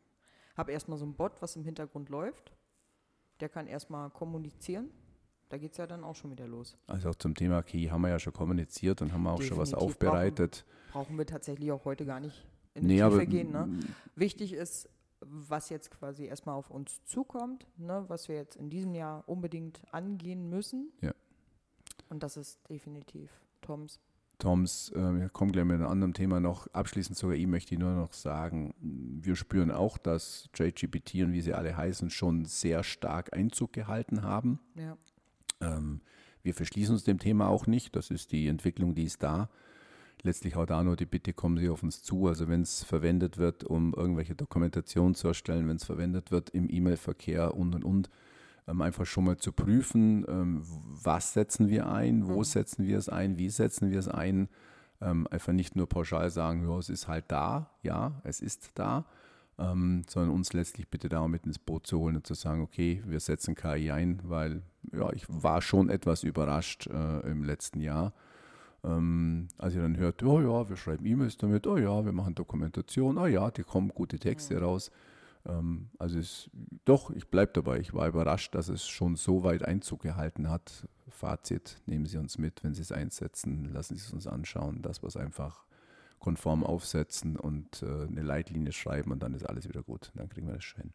Habe 0.57 0.73
erstmal 0.73 0.99
so 0.99 1.05
einen 1.05 1.15
Bot, 1.15 1.41
was 1.41 1.55
im 1.57 1.65
Hintergrund 1.65 2.09
läuft. 2.09 2.53
Der 3.41 3.49
kann 3.49 3.69
erstmal 3.69 4.11
kommunizieren. 4.11 4.91
Da 5.49 5.57
geht 5.57 5.73
es 5.73 5.79
ja 5.79 5.87
dann 5.87 6.03
auch 6.05 6.15
schon 6.17 6.31
wieder 6.33 6.47
los. 6.49 6.77
Also 6.89 7.11
auch 7.11 7.15
zum 7.15 7.35
Thema 7.35 7.63
KI 7.63 7.85
haben 7.87 8.03
wir 8.03 8.09
ja 8.11 8.19
schon 8.19 8.33
kommuniziert 8.33 9.01
und 9.01 9.13
haben 9.13 9.27
auch 9.29 9.41
schon 9.41 9.57
was 9.57 9.71
Definitiv 9.71 9.95
aufbereitet. 9.95 10.65
Brauchen 10.93 11.17
wir 11.17 11.25
tatsächlich 11.25 11.71
auch 11.73 11.85
heute 11.85 12.05
gar 12.05 12.21
nicht 12.21 12.47
in 12.75 12.83
die 12.83 12.89
Nee, 12.89 12.95
Tiefe 12.97 13.07
aber 13.07 13.27
gehen. 13.27 13.53
Ne? 13.53 13.69
Wichtig 14.17 14.53
ist, 14.53 14.91
was 15.31 15.69
jetzt 15.69 15.91
quasi 15.91 16.25
erstmal 16.25 16.55
auf 16.55 16.71
uns 16.71 17.05
zukommt, 17.05 17.67
ne? 17.77 18.05
was 18.09 18.29
wir 18.29 18.37
jetzt 18.37 18.57
in 18.57 18.71
diesem 18.71 18.95
Jahr 18.95 19.29
unbedingt 19.29 19.81
angehen 19.93 20.49
müssen. 20.49 20.93
Ja. 21.01 21.13
Und 22.09 22.23
das 22.23 22.37
ist 22.37 22.59
definitiv 22.69 23.31
Toms. 23.61 24.01
Toms, 24.39 24.93
äh, 24.93 25.15
wir 25.15 25.29
kommen 25.31 25.51
gleich 25.51 25.65
mit 25.65 25.75
einem 25.75 25.89
anderen 25.89 26.15
Thema 26.15 26.39
noch. 26.39 26.69
Abschließend 26.69 27.19
zur 27.19 27.33
KI 27.33 27.47
möchte 27.47 27.75
ich 27.75 27.81
nur 27.81 27.93
noch 27.93 28.13
sagen, 28.13 28.73
wir 28.81 29.35
spüren 29.35 29.73
auch, 29.73 29.99
dass 29.99 30.49
JGPT 30.55 31.17
und 31.25 31.33
wie 31.33 31.41
sie 31.41 31.55
alle 31.55 31.77
heißen, 31.77 32.09
schon 32.11 32.45
sehr 32.45 32.85
stark 32.85 33.35
Einzug 33.37 33.73
gehalten 33.73 34.23
haben. 34.23 34.61
Ja. 34.77 34.97
Ähm, 35.61 36.01
wir 36.43 36.55
verschließen 36.55 36.95
uns 36.95 37.05
dem 37.05 37.19
Thema 37.19 37.49
auch 37.49 37.67
nicht. 37.67 37.97
Das 37.97 38.11
ist 38.11 38.31
die 38.31 38.47
Entwicklung, 38.47 38.95
die 38.95 39.05
ist 39.05 39.23
da. 39.25 39.51
Letztlich 40.23 40.57
auch 40.57 40.67
da 40.67 40.83
nur 40.83 40.97
die 40.97 41.07
Bitte, 41.07 41.33
kommen 41.33 41.57
Sie 41.59 41.69
auf 41.69 41.83
uns 41.83 42.03
zu. 42.03 42.27
Also 42.27 42.49
wenn 42.49 42.63
es 42.63 42.83
verwendet 42.85 43.39
wird, 43.39 43.65
um 43.65 43.95
irgendwelche 43.95 44.35
Dokumentationen 44.35 45.15
zu 45.15 45.29
erstellen, 45.29 45.69
wenn 45.69 45.77
es 45.77 45.85
verwendet 45.85 46.31
wird 46.31 46.51
im 46.51 46.69
E-Mail-Verkehr 46.69 47.55
und 47.55 47.75
und 47.75 47.85
und, 47.85 48.11
ähm, 48.67 48.83
einfach 48.83 49.07
schon 49.07 49.25
mal 49.25 49.37
zu 49.39 49.53
prüfen, 49.53 50.25
ähm, 50.29 50.63
was 50.65 51.33
setzen 51.35 51.69
wir 51.69 51.89
ein, 51.91 52.27
wo 52.29 52.39
Mhm. 52.39 52.45
setzen 52.45 52.87
wir 52.87 52.99
es 52.99 53.09
ein, 53.09 53.39
wie 53.39 53.49
setzen 53.49 53.91
wir 53.91 53.99
es 53.99 54.09
ein. 54.09 54.49
Ähm, 55.01 55.29
einfach 55.31 55.53
nicht 55.53 55.77
nur 55.77 55.89
pauschal 55.89 56.29
sagen, 56.31 56.69
ja, 56.69 56.77
es 56.79 56.89
ist 56.89 57.07
halt 57.07 57.27
da, 57.29 57.71
ja, 57.83 58.21
es 58.25 58.41
ist 58.41 58.73
da, 58.75 59.07
ähm, 59.57 60.03
sondern 60.09 60.35
uns 60.35 60.53
letztlich 60.53 60.89
bitte 60.89 61.09
da 61.09 61.27
mit 61.29 61.47
ins 61.47 61.61
Boot 61.61 61.87
zu 61.87 62.01
holen 62.01 62.17
und 62.17 62.27
zu 62.27 62.35
sagen, 62.35 62.61
okay, 62.63 63.03
wir 63.07 63.21
setzen 63.21 63.55
KI 63.55 63.93
ein, 63.93 64.21
weil 64.25 64.63
ja, 64.93 65.13
ich 65.13 65.25
war 65.29 65.63
schon 65.63 65.89
etwas 65.89 66.25
überrascht 66.25 66.89
äh, 66.89 67.21
im 67.31 67.45
letzten 67.45 67.81
Jahr, 67.81 68.13
ähm, 68.85 69.49
als 69.59 69.75
ich 69.75 69.81
dann 69.81 69.97
hörte, 69.97 70.27
oh 70.27 70.41
ja, 70.41 70.69
wir 70.69 70.77
schreiben 70.77 71.05
E-Mails 71.05 71.37
damit, 71.37 71.67
oh 71.67 71.77
ja, 71.77 72.05
wir 72.05 72.13
machen 72.13 72.35
Dokumentation, 72.35 73.19
oh 73.19 73.27
ja, 73.27 73.51
die 73.51 73.63
kommen 73.63 73.89
gute 73.89 74.19
Texte 74.19 74.61
raus. 74.61 74.91
Ähm, 75.47 75.91
also 75.99 76.19
es, 76.19 76.51
doch, 76.85 77.11
ich 77.11 77.29
bleibe 77.29 77.53
dabei. 77.53 77.79
Ich 77.81 77.95
war 77.95 78.09
überrascht, 78.09 78.55
dass 78.55 78.69
es 78.69 78.87
schon 78.87 79.17
so 79.17 79.43
weit 79.43 79.65
Einzug 79.65 80.03
gehalten 80.03 80.49
hat. 80.49 80.89
Fazit, 81.09 81.81
nehmen 81.87 82.07
Sie 82.07 82.19
uns 82.19 82.39
mit, 82.39 82.63
wenn 82.63 82.75
Sie 82.75 82.83
es 82.83 82.93
einsetzen, 82.93 83.73
lassen 83.73 83.97
Sie 83.97 84.03
es 84.05 84.13
uns 84.13 84.27
anschauen, 84.27 84.83
das 84.83 85.03
was 85.03 85.17
einfach 85.17 85.65
konform 86.19 86.65
aufsetzen 86.65 87.37
und 87.37 87.83
äh, 87.83 88.07
eine 88.07 88.23
Leitlinie 88.23 88.73
schreiben 88.73 89.13
und 89.13 89.23
dann 89.23 89.35
ist 89.35 89.49
alles 89.49 89.69
wieder 89.69 89.83
gut. 89.83 90.13
Dann 90.15 90.29
kriegen 90.29 90.47
wir 90.47 90.55
das 90.55 90.65
schon 90.65 90.83
hin. 90.83 90.93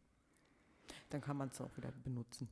Dann 1.10 1.22
kann 1.22 1.38
man 1.38 1.50
es 1.50 1.62
auch 1.62 1.75
wieder 1.78 1.92
benutzen. 2.04 2.48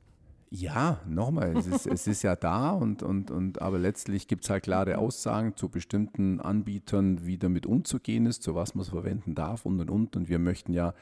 Ja, 0.54 1.00
nochmal, 1.08 1.56
es 1.56 1.66
ist, 1.66 1.86
es 1.86 2.06
ist 2.06 2.22
ja 2.22 2.36
da 2.36 2.72
und, 2.72 3.02
und, 3.02 3.30
und 3.30 3.62
aber 3.62 3.78
letztlich 3.78 4.28
gibt 4.28 4.44
es 4.44 4.50
halt 4.50 4.64
klare 4.64 4.98
Aussagen 4.98 5.56
zu 5.56 5.70
bestimmten 5.70 6.40
Anbietern, 6.40 7.24
wie 7.24 7.38
damit 7.38 7.64
umzugehen 7.64 8.26
ist, 8.26 8.42
zu 8.42 8.54
was 8.54 8.74
man 8.74 8.82
es 8.82 8.90
verwenden 8.90 9.34
darf 9.34 9.64
und 9.64 9.80
und 9.80 9.90
und. 9.90 10.14
Und 10.14 10.28
wir 10.28 10.38
möchten 10.38 10.74
ja, 10.74 10.92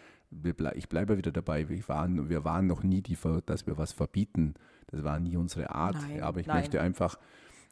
ich 0.75 0.89
bleibe 0.89 1.19
wieder 1.19 1.32
dabei, 1.32 1.69
wir 1.69 1.89
waren, 1.89 2.28
wir 2.28 2.45
waren 2.45 2.69
noch 2.69 2.84
nie 2.84 3.02
die, 3.02 3.19
dass 3.45 3.67
wir 3.67 3.76
was 3.76 3.91
verbieten. 3.91 4.54
Das 4.86 5.02
war 5.02 5.19
nie 5.19 5.36
unsere 5.36 5.71
Art. 5.71 5.97
Nein, 5.97 6.19
ja, 6.19 6.26
aber 6.26 6.39
ich 6.39 6.47
nein. 6.47 6.58
möchte 6.58 6.80
einfach 6.80 7.19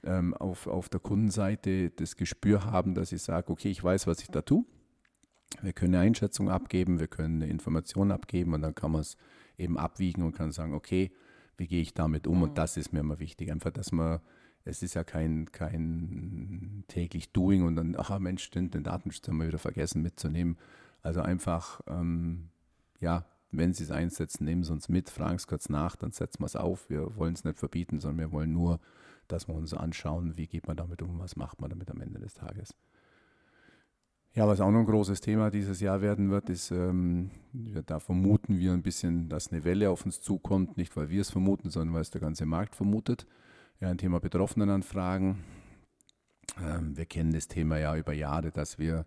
ähm, 0.03 0.35
auf, 0.35 0.67
auf 0.67 0.89
der 0.89 0.99
Kundenseite 0.99 1.91
das 1.91 2.17
Gespür 2.17 2.65
haben, 2.65 2.97
dass 2.97 3.13
ich 3.13 3.23
sage, 3.23 3.53
okay, 3.53 3.71
ich 3.71 3.85
weiß, 3.85 4.09
was 4.09 4.21
ich 4.21 4.29
da 4.29 4.43
tue. 4.43 4.65
Wir 5.63 5.73
können 5.73 5.95
eine 5.95 6.03
Einschätzung 6.03 6.51
abgeben, 6.51 6.99
wir 6.99 7.07
können 7.07 7.41
eine 7.41 7.53
Information 7.53 8.11
abgeben 8.11 8.53
und 8.55 8.63
dann 8.63 8.75
kann 8.75 8.91
man 8.91 9.03
es 9.03 9.17
eben 9.57 9.79
abwiegen 9.79 10.25
und 10.25 10.33
kann 10.33 10.51
sagen, 10.51 10.75
okay, 10.75 11.13
wie 11.59 11.67
gehe 11.67 11.83
ich 11.83 11.93
damit 11.93 12.27
um? 12.27 12.39
Mhm. 12.39 12.43
Und 12.45 12.59
das 12.59 12.77
ist 12.77 12.93
mir 12.93 13.01
immer 13.01 13.19
wichtig. 13.19 13.53
Einfach, 13.53 13.71
dass 13.71 13.93
man, 13.93 14.21
es 14.65 14.83
ist 14.83 14.95
ja 14.95 15.05
kein, 15.05 15.53
kein 15.53 16.85
täglich 16.89 17.33
Doing 17.33 17.63
und 17.65 17.77
dann, 17.77 17.95
ach 17.99 18.17
Mensch, 18.19 18.45
stimmt, 18.45 18.75
den 18.75 18.85
Datenschutz 18.85 19.29
haben 19.29 19.39
wir 19.39 19.49
wieder 19.49 19.59
vergessen 19.59 20.03
mitzunehmen. 20.03 20.57
Also 21.03 21.21
einfach, 21.21 21.81
ähm, 21.87 22.49
ja, 23.01 23.27
wenn 23.51 23.73
Sie 23.75 23.85
es 23.85 23.91
einsetzen, 23.91 24.45
nehmen 24.45 24.63
Sie 24.63 24.73
uns 24.73 24.89
mit, 24.89 25.11
fragen 25.11 25.39
Sie 25.39 25.47
kurz 25.47 25.69
nach, 25.69 25.97
dann 25.97 26.13
setzen 26.13 26.41
wir 26.41 26.47
es 26.47 26.57
auf. 26.57 26.89
Wir 26.91 27.17
wollen 27.17 27.35
es 27.35 27.45
nicht 27.45 27.59
verbieten, 27.59 28.01
sondern 28.01 28.19
wir 28.19 28.33
wollen 28.33 28.53
nur, 28.53 28.81
dass 29.27 29.49
wir 29.49 29.55
uns 29.55 29.75
anschauen, 29.75 30.37
wie 30.37 30.47
geht 30.47 30.67
man 30.67 30.77
damit 30.77 31.03
um, 31.03 31.19
was 31.19 31.37
macht 31.37 31.61
man 31.61 31.71
damit 31.71 31.91
am 31.91 32.01
Ende 32.01 32.21
des 32.21 32.35
Tages. 32.35 32.75
Ja, 34.39 34.47
was 34.47 34.61
auch 34.61 34.71
noch 34.71 34.79
ein 34.79 34.87
großes 34.87 35.21
Thema 35.21 35.51
dieses 35.51 35.81
Jahr 35.81 36.01
werden 36.01 36.31
wird, 36.31 36.49
ist, 36.49 36.71
ähm, 36.71 37.33
da 37.87 37.99
vermuten 37.99 38.61
wir 38.61 38.73
ein 38.73 38.85
bisschen, 38.85 39.29
dass 39.29 39.51
eine 39.51 39.65
Welle 39.65 39.91
auf 39.91 40.05
uns 40.05 40.21
zukommt, 40.21 40.77
nicht 40.77 40.97
weil 40.97 41.11
wir 41.11 41.23
es 41.23 41.31
vermuten, 41.31 41.71
sondern 41.71 41.93
weil 41.93 42.03
es 42.03 42.13
der 42.13 42.21
ganze 42.21 42.47
Markt 42.47 42.77
vermutet. 42.77 43.27
Ja, 43.81 43.89
ein 43.89 43.99
Thema 43.99 44.21
Betroffenenanfragen. 44.21 45.39
Ähm, 46.65 46.97
wir 46.97 47.07
kennen 47.07 47.33
das 47.33 47.49
Thema 47.49 47.81
ja 47.81 47.97
über 47.97 48.13
Jahre, 48.13 48.53
dass 48.53 48.79
wir 48.79 49.07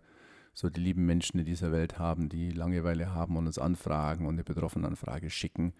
so 0.52 0.68
die 0.68 0.82
lieben 0.82 1.06
Menschen 1.06 1.40
in 1.40 1.46
dieser 1.46 1.72
Welt 1.72 1.98
haben, 1.98 2.28
die 2.28 2.50
Langeweile 2.50 3.14
haben 3.14 3.38
und 3.38 3.46
uns 3.46 3.58
anfragen 3.58 4.26
und 4.26 4.34
eine 4.34 4.44
Betroffenenanfrage 4.44 5.30
schicken, 5.30 5.72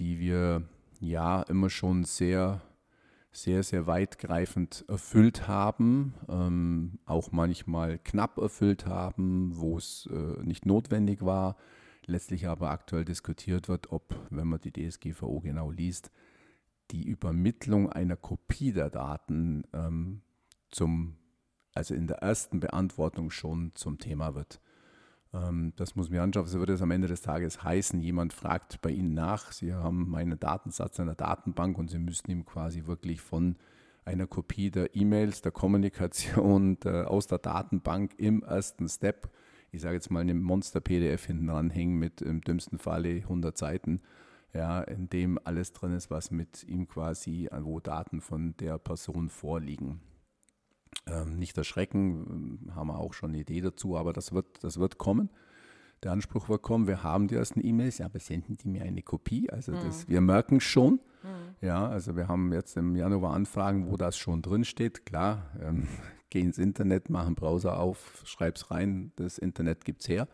die 0.00 0.18
wir 0.18 0.64
ja 0.98 1.42
immer 1.42 1.70
schon 1.70 2.02
sehr 2.02 2.60
sehr, 3.32 3.62
sehr 3.62 3.86
weitgreifend 3.86 4.84
erfüllt 4.88 5.48
haben, 5.48 6.14
ähm, 6.28 6.98
auch 7.06 7.32
manchmal 7.32 7.98
knapp 7.98 8.36
erfüllt 8.36 8.86
haben, 8.86 9.52
wo 9.54 9.78
es 9.78 10.08
äh, 10.12 10.42
nicht 10.42 10.66
notwendig 10.66 11.22
war. 11.24 11.56
Letztlich 12.04 12.46
aber 12.46 12.70
aktuell 12.70 13.04
diskutiert 13.04 13.68
wird, 13.68 13.90
ob, 13.90 14.14
wenn 14.30 14.48
man 14.48 14.60
die 14.60 14.72
DSGVO 14.72 15.40
genau 15.40 15.70
liest, 15.70 16.10
die 16.90 17.04
Übermittlung 17.04 17.90
einer 17.90 18.16
Kopie 18.16 18.72
der 18.72 18.90
Daten 18.90 19.64
ähm, 19.72 20.20
zum, 20.70 21.16
also 21.74 21.94
in 21.94 22.06
der 22.06 22.18
ersten 22.18 22.60
Beantwortung 22.60 23.30
schon 23.30 23.72
zum 23.74 23.98
Thema 23.98 24.34
wird. 24.34 24.60
Ähm, 25.32 25.72
das 25.76 25.96
muss 25.96 26.10
mir 26.10 26.22
anschauen. 26.22 26.46
So 26.46 26.58
würde 26.58 26.74
es 26.74 26.82
am 26.82 26.90
Ende 26.90 27.08
des 27.08 27.22
Tages 27.22 27.62
heißen, 27.62 28.00
jemand 28.00 28.32
fragt 28.32 28.80
bei 28.82 28.90
Ihnen 28.90 29.14
nach, 29.14 29.52
Sie 29.52 29.72
haben 29.72 30.14
einen 30.14 30.38
Datensatz 30.38 31.00
einer 31.00 31.14
Datenbank 31.14 31.78
und 31.78 31.90
Sie 31.90 31.98
müssten 31.98 32.30
ihm 32.30 32.44
quasi 32.44 32.86
wirklich 32.86 33.20
von 33.20 33.56
einer 34.04 34.26
Kopie 34.26 34.70
der 34.70 34.94
E-Mails, 34.96 35.42
der 35.42 35.52
Kommunikation 35.52 36.78
der, 36.80 37.10
aus 37.10 37.26
der 37.26 37.38
Datenbank 37.38 38.14
im 38.18 38.42
ersten 38.42 38.88
Step, 38.88 39.30
ich 39.70 39.80
sage 39.80 39.94
jetzt 39.94 40.10
mal, 40.10 40.20
einem 40.20 40.42
Monster-PDF 40.42 41.26
hinten 41.26 41.48
ranhängen 41.48 41.98
mit 41.98 42.20
im 42.20 42.40
dümmsten 42.40 42.78
Falle 42.78 43.16
100 43.16 43.56
Seiten, 43.56 44.00
ja, 44.52 44.82
in 44.82 45.08
dem 45.08 45.38
alles 45.44 45.72
drin 45.72 45.94
ist, 45.94 46.10
was 46.10 46.30
mit 46.30 46.64
ihm 46.64 46.86
quasi, 46.88 47.48
wo 47.60 47.80
Daten 47.80 48.20
von 48.20 48.54
der 48.58 48.76
Person 48.78 49.30
vorliegen. 49.30 50.00
Ähm, 51.06 51.38
nicht 51.38 51.56
erschrecken, 51.58 52.60
ähm, 52.66 52.74
haben 52.74 52.88
wir 52.88 52.98
auch 52.98 53.12
schon 53.12 53.30
eine 53.30 53.40
Idee 53.40 53.60
dazu, 53.60 53.96
aber 53.96 54.12
das 54.12 54.32
wird, 54.32 54.62
das 54.62 54.78
wird 54.78 54.98
kommen. 54.98 55.30
Der 56.02 56.12
Anspruch 56.12 56.48
wird 56.48 56.62
kommen, 56.62 56.86
wir 56.86 57.02
haben 57.02 57.28
die 57.28 57.36
ersten 57.36 57.64
E-Mails, 57.64 57.98
ja, 57.98 58.06
aber 58.06 58.18
senden 58.18 58.56
die 58.56 58.68
mir 58.68 58.82
eine 58.82 59.02
Kopie? 59.02 59.48
Also 59.50 59.72
das, 59.72 60.08
wir 60.08 60.20
merken 60.20 60.60
schon, 60.60 61.00
ja, 61.60 61.86
also 61.86 62.16
wir 62.16 62.28
haben 62.28 62.52
jetzt 62.52 62.76
im 62.76 62.96
Januar 62.96 63.34
Anfragen, 63.34 63.90
wo 63.90 63.96
das 63.96 64.16
schon 64.16 64.42
drin 64.42 64.64
steht. 64.64 65.06
Klar, 65.06 65.50
ähm, 65.60 65.86
geh 66.30 66.40
ins 66.40 66.58
Internet, 66.58 67.08
mach 67.08 67.26
einen 67.26 67.36
Browser 67.36 67.78
auf, 67.78 68.22
schreib's 68.24 68.70
rein, 68.70 69.12
das 69.16 69.38
Internet 69.38 69.84
gibt's 69.84 70.08
her. 70.08 70.28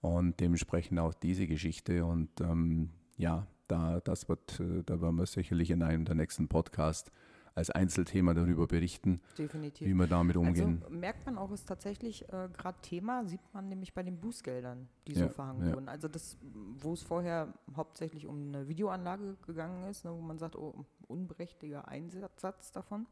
Und 0.00 0.40
dementsprechend 0.40 0.98
auch 0.98 1.14
diese 1.14 1.46
Geschichte. 1.46 2.04
Und 2.04 2.40
ähm, 2.40 2.90
ja, 3.16 3.46
da, 3.68 4.00
das 4.00 4.28
wird, 4.28 4.60
äh, 4.60 4.82
da 4.84 5.00
werden 5.00 5.16
wir 5.16 5.26
sicherlich 5.26 5.70
in 5.70 5.82
einem 5.82 6.04
der 6.04 6.16
nächsten 6.16 6.48
Podcasts 6.48 7.10
als 7.54 7.70
Einzelthema 7.70 8.34
darüber 8.34 8.66
berichten, 8.66 9.20
Definitiv. 9.36 9.86
wie 9.86 9.94
wir 9.94 10.06
damit 10.06 10.36
umgehen. 10.36 10.80
Also 10.84 10.94
merkt 10.94 11.26
man 11.26 11.38
auch, 11.38 11.50
ist 11.50 11.66
tatsächlich 11.68 12.22
äh, 12.32 12.48
gerade 12.56 12.78
Thema, 12.82 13.24
sieht 13.26 13.40
man 13.52 13.68
nämlich 13.68 13.92
bei 13.94 14.02
den 14.02 14.18
Bußgeldern, 14.20 14.88
die 15.06 15.12
Ja, 15.12 15.26
so 15.26 15.28
verhangen 15.28 15.66
ja. 15.68 15.74
wurden. 15.74 15.88
Also 15.88 16.08
das, 16.08 16.38
wo 16.78 16.92
es 16.94 17.02
vorher 17.02 17.52
hauptsächlich 17.76 18.26
um 18.26 18.48
eine 18.48 18.68
Videoanlage 18.68 19.36
gegangen 19.46 19.84
ist, 19.90 20.04
ne, 20.04 20.12
wo 20.12 20.20
man 20.20 20.38
sagt, 20.38 20.56
oh, 20.56 20.84
unberechtigter 21.08 21.88
Einsatz 21.88 22.72
davon, 22.72 23.06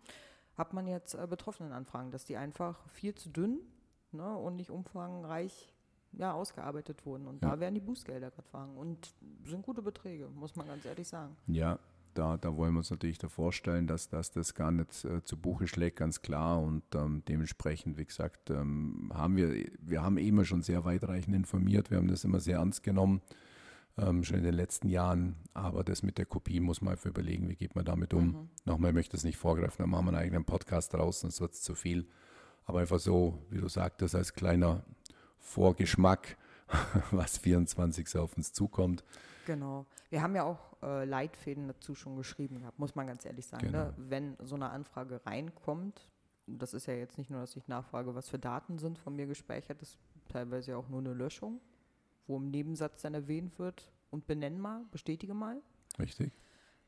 hat 0.56 0.72
man 0.72 0.86
jetzt 0.86 1.14
äh, 1.14 1.26
Betroffenenanfragen, 1.28 2.10
dass 2.10 2.24
die 2.24 2.36
einfach 2.36 2.88
viel 2.88 3.14
zu 3.14 3.28
dünn 3.28 3.60
ne, 4.12 4.36
und 4.36 4.56
nicht 4.56 4.70
umfangreich 4.70 5.74
ja, 6.12 6.32
ausgearbeitet 6.32 7.04
wurden. 7.06 7.26
Und 7.28 7.42
Ja. 7.42 7.50
da 7.50 7.60
werden 7.60 7.74
die 7.74 7.80
Bußgelder 7.80 8.30
gerade 8.30 8.48
verhangen. 8.48 8.76
Und 8.76 9.14
sind 9.44 9.62
gute 9.64 9.82
Beträge, 9.82 10.28
muss 10.28 10.56
man 10.56 10.66
ganz 10.66 10.84
ehrlich 10.84 11.06
sagen. 11.06 11.36
Ja, 11.46 11.78
da, 12.14 12.36
da 12.36 12.56
wollen 12.56 12.74
wir 12.74 12.78
uns 12.78 12.90
natürlich 12.90 13.18
da 13.18 13.28
vorstellen, 13.28 13.86
dass, 13.86 14.08
dass 14.08 14.30
das 14.30 14.54
gar 14.54 14.70
nicht 14.70 15.04
äh, 15.04 15.22
zu 15.24 15.36
Buche 15.36 15.66
schlägt, 15.66 15.96
ganz 15.98 16.22
klar. 16.22 16.60
Und 16.60 16.82
ähm, 16.94 17.22
dementsprechend, 17.28 17.98
wie 17.98 18.04
gesagt, 18.04 18.50
ähm, 18.50 19.10
haben 19.14 19.36
wir, 19.36 19.66
wir 19.80 20.02
haben 20.02 20.18
immer 20.18 20.44
schon 20.44 20.62
sehr 20.62 20.84
weitreichend 20.84 21.34
informiert, 21.34 21.90
wir 21.90 21.98
haben 21.98 22.08
das 22.08 22.24
immer 22.24 22.40
sehr 22.40 22.58
ernst 22.58 22.82
genommen, 22.82 23.20
ähm, 23.98 24.24
schon 24.24 24.38
in 24.38 24.44
den 24.44 24.54
letzten 24.54 24.88
Jahren. 24.88 25.36
Aber 25.54 25.84
das 25.84 26.02
mit 26.02 26.18
der 26.18 26.26
Kopie 26.26 26.60
muss 26.60 26.80
man 26.80 26.92
einfach 26.92 27.10
überlegen, 27.10 27.48
wie 27.48 27.56
geht 27.56 27.74
man 27.74 27.84
damit 27.84 28.14
um. 28.14 28.26
Mhm. 28.26 28.48
Nochmal, 28.64 28.90
ich 28.90 28.94
möchte 28.94 29.12
das 29.16 29.24
nicht 29.24 29.38
vorgreifen, 29.38 29.76
dann 29.78 29.90
machen 29.90 30.06
wir 30.06 30.10
einen 30.10 30.22
eigenen 30.22 30.44
Podcast 30.44 30.94
raus, 30.94 31.20
sonst 31.20 31.40
wird 31.40 31.52
es 31.52 31.62
zu 31.62 31.74
viel. 31.74 32.08
Aber 32.64 32.80
einfach 32.80 33.00
so, 33.00 33.38
wie 33.50 33.58
du 33.58 33.68
sagtest, 33.68 34.14
als 34.14 34.34
kleiner 34.34 34.84
Vorgeschmack, 35.38 36.36
was 37.10 37.38
24 37.38 38.16
auf 38.16 38.36
uns 38.36 38.52
zukommt. 38.52 39.04
Genau. 39.46 39.86
Wir 40.10 40.22
haben 40.22 40.36
ja 40.36 40.44
auch 40.44 40.69
äh, 40.82 41.04
Leitfäden 41.04 41.68
dazu 41.68 41.94
schon 41.94 42.16
geschrieben 42.16 42.60
gehabt, 42.60 42.78
muss 42.78 42.94
man 42.94 43.06
ganz 43.06 43.24
ehrlich 43.24 43.46
sagen. 43.46 43.66
Ne? 43.66 43.72
Genau. 43.72 43.84
Ne? 43.84 43.94
Wenn 43.96 44.36
so 44.42 44.54
eine 44.54 44.70
Anfrage 44.70 45.20
reinkommt, 45.26 46.08
das 46.46 46.74
ist 46.74 46.86
ja 46.86 46.94
jetzt 46.94 47.18
nicht 47.18 47.30
nur, 47.30 47.40
dass 47.40 47.56
ich 47.56 47.68
nachfrage, 47.68 48.14
was 48.14 48.28
für 48.28 48.38
Daten 48.38 48.78
sind 48.78 48.98
von 48.98 49.14
mir 49.14 49.26
gespeichert, 49.26 49.80
das 49.82 49.90
ist 49.90 49.98
teilweise 50.28 50.76
auch 50.76 50.88
nur 50.88 51.00
eine 51.00 51.12
Löschung, 51.12 51.60
wo 52.26 52.36
im 52.36 52.50
Nebensatz 52.50 53.02
dann 53.02 53.14
erwähnt 53.14 53.58
wird 53.58 53.92
und 54.10 54.26
benennen 54.26 54.60
mal, 54.60 54.84
bestätige 54.90 55.34
mal. 55.34 55.60
Richtig. 55.98 56.32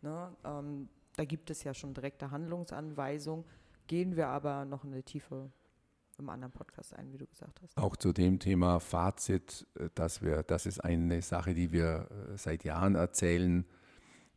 Ne? 0.00 0.34
Ähm, 0.44 0.88
da 1.16 1.24
gibt 1.24 1.50
es 1.50 1.62
ja 1.64 1.74
schon 1.74 1.94
direkte 1.94 2.30
Handlungsanweisungen. 2.30 3.44
Gehen 3.86 4.16
wir 4.16 4.28
aber 4.28 4.64
noch 4.64 4.84
in 4.84 4.92
eine 4.92 5.02
tiefe 5.02 5.50
im 6.18 6.28
anderen 6.28 6.52
Podcast 6.52 6.94
ein, 6.94 7.12
wie 7.12 7.18
du 7.18 7.26
gesagt 7.26 7.60
hast. 7.62 7.76
Auch 7.76 7.96
zu 7.96 8.12
dem 8.12 8.38
Thema 8.38 8.80
Fazit, 8.80 9.66
äh, 9.74 9.88
dass 9.94 10.22
wir, 10.22 10.42
das 10.42 10.66
ist 10.66 10.80
eine 10.80 11.22
Sache, 11.22 11.54
die 11.54 11.72
wir 11.72 12.08
äh, 12.10 12.38
seit 12.38 12.64
Jahren 12.64 12.94
erzählen. 12.94 13.66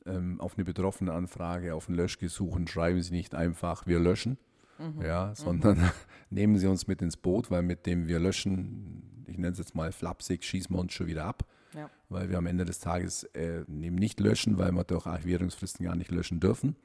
Ähm, 0.05 0.39
auf 0.39 0.55
eine 0.55 0.65
betroffene 0.65 1.13
Anfrage, 1.13 1.73
auf 1.73 1.89
ein 1.89 1.95
Löschgesuchen 1.95 2.67
schreiben 2.67 3.01
Sie 3.01 3.13
nicht 3.13 3.33
einfach, 3.33 3.87
wir 3.87 3.99
löschen, 3.99 4.37
mhm. 4.77 5.01
ja, 5.01 5.27
mhm. 5.27 5.35
sondern 5.35 5.77
mhm. 5.79 5.91
nehmen 6.29 6.57
Sie 6.57 6.67
uns 6.67 6.87
mit 6.87 7.01
ins 7.01 7.17
Boot, 7.17 7.49
weil 7.49 7.63
mit 7.63 7.85
dem 7.85 8.07
wir 8.07 8.19
löschen, 8.19 9.25
ich 9.27 9.37
nenne 9.37 9.53
es 9.53 9.57
jetzt 9.57 9.73
mal 9.73 9.91
flapsig, 9.91 10.43
schießen 10.43 10.75
wir 10.75 10.79
uns 10.79 10.93
schon 10.93 11.07
wieder 11.07 11.25
ab. 11.25 11.45
Ja. 11.75 11.89
Weil 12.07 12.29
wir 12.29 12.37
am 12.37 12.45
Ende 12.45 12.63
des 12.63 12.79
Tages 12.79 13.23
äh, 13.33 13.65
nicht 13.67 14.19
löschen, 14.19 14.57
weil 14.57 14.71
wir 14.71 14.85
durch 14.85 15.05
Archivierungsfristen 15.07 15.85
gar 15.85 15.95
nicht 15.95 16.11
löschen 16.11 16.39
dürfen. 16.39 16.75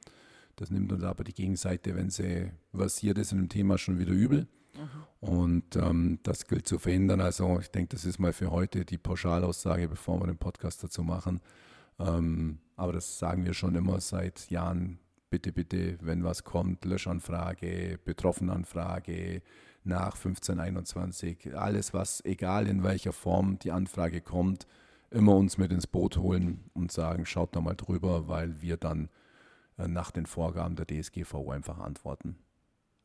Das 0.57 0.69
nimmt 0.69 0.91
uns 0.91 1.03
aber 1.03 1.23
die 1.23 1.33
Gegenseite, 1.33 1.95
wenn 1.95 2.09
sie 2.09 2.51
versiert 2.73 3.17
ist 3.17 3.31
in 3.31 3.37
dem 3.37 3.49
Thema, 3.49 3.77
schon 3.77 3.99
wieder 3.99 4.11
übel. 4.11 4.47
Mhm. 4.75 5.27
Und 5.27 5.75
ähm, 5.75 6.19
das 6.23 6.47
gilt 6.47 6.67
zu 6.67 6.79
verhindern. 6.79 7.21
Also 7.21 7.59
ich 7.59 7.69
denke, 7.69 7.95
das 7.95 8.05
ist 8.05 8.19
mal 8.19 8.33
für 8.33 8.51
heute 8.51 8.85
die 8.85 8.97
Pauschalaussage, 8.97 9.87
bevor 9.87 10.19
wir 10.19 10.27
den 10.27 10.37
Podcast 10.37 10.83
dazu 10.83 11.03
machen. 11.03 11.39
Ähm, 11.99 12.59
aber 12.75 12.93
das 12.93 13.19
sagen 13.19 13.45
wir 13.45 13.53
schon 13.53 13.75
immer 13.75 14.01
seit 14.01 14.49
Jahren. 14.49 14.99
Bitte, 15.29 15.53
bitte, 15.53 15.97
wenn 16.01 16.25
was 16.25 16.43
kommt, 16.43 16.83
Löschanfrage, 16.83 17.97
Betroffenenanfrage 18.03 19.41
nach 19.83 20.15
1521, 20.15 21.55
alles 21.55 21.93
was, 21.93 22.23
egal 22.25 22.67
in 22.67 22.83
welcher 22.83 23.13
Form 23.13 23.57
die 23.59 23.71
Anfrage 23.71 24.21
kommt, 24.21 24.67
immer 25.09 25.35
uns 25.35 25.57
mit 25.57 25.71
ins 25.71 25.87
Boot 25.87 26.17
holen 26.17 26.69
und 26.73 26.91
sagen, 26.91 27.25
schaut 27.25 27.55
da 27.55 27.61
mal 27.61 27.75
drüber, 27.75 28.27
weil 28.27 28.61
wir 28.61 28.77
dann 28.77 29.09
äh, 29.77 29.87
nach 29.87 30.11
den 30.11 30.25
Vorgaben 30.25 30.75
der 30.75 30.85
DSGVO 30.87 31.51
einfach 31.51 31.79
antworten. 31.79 32.37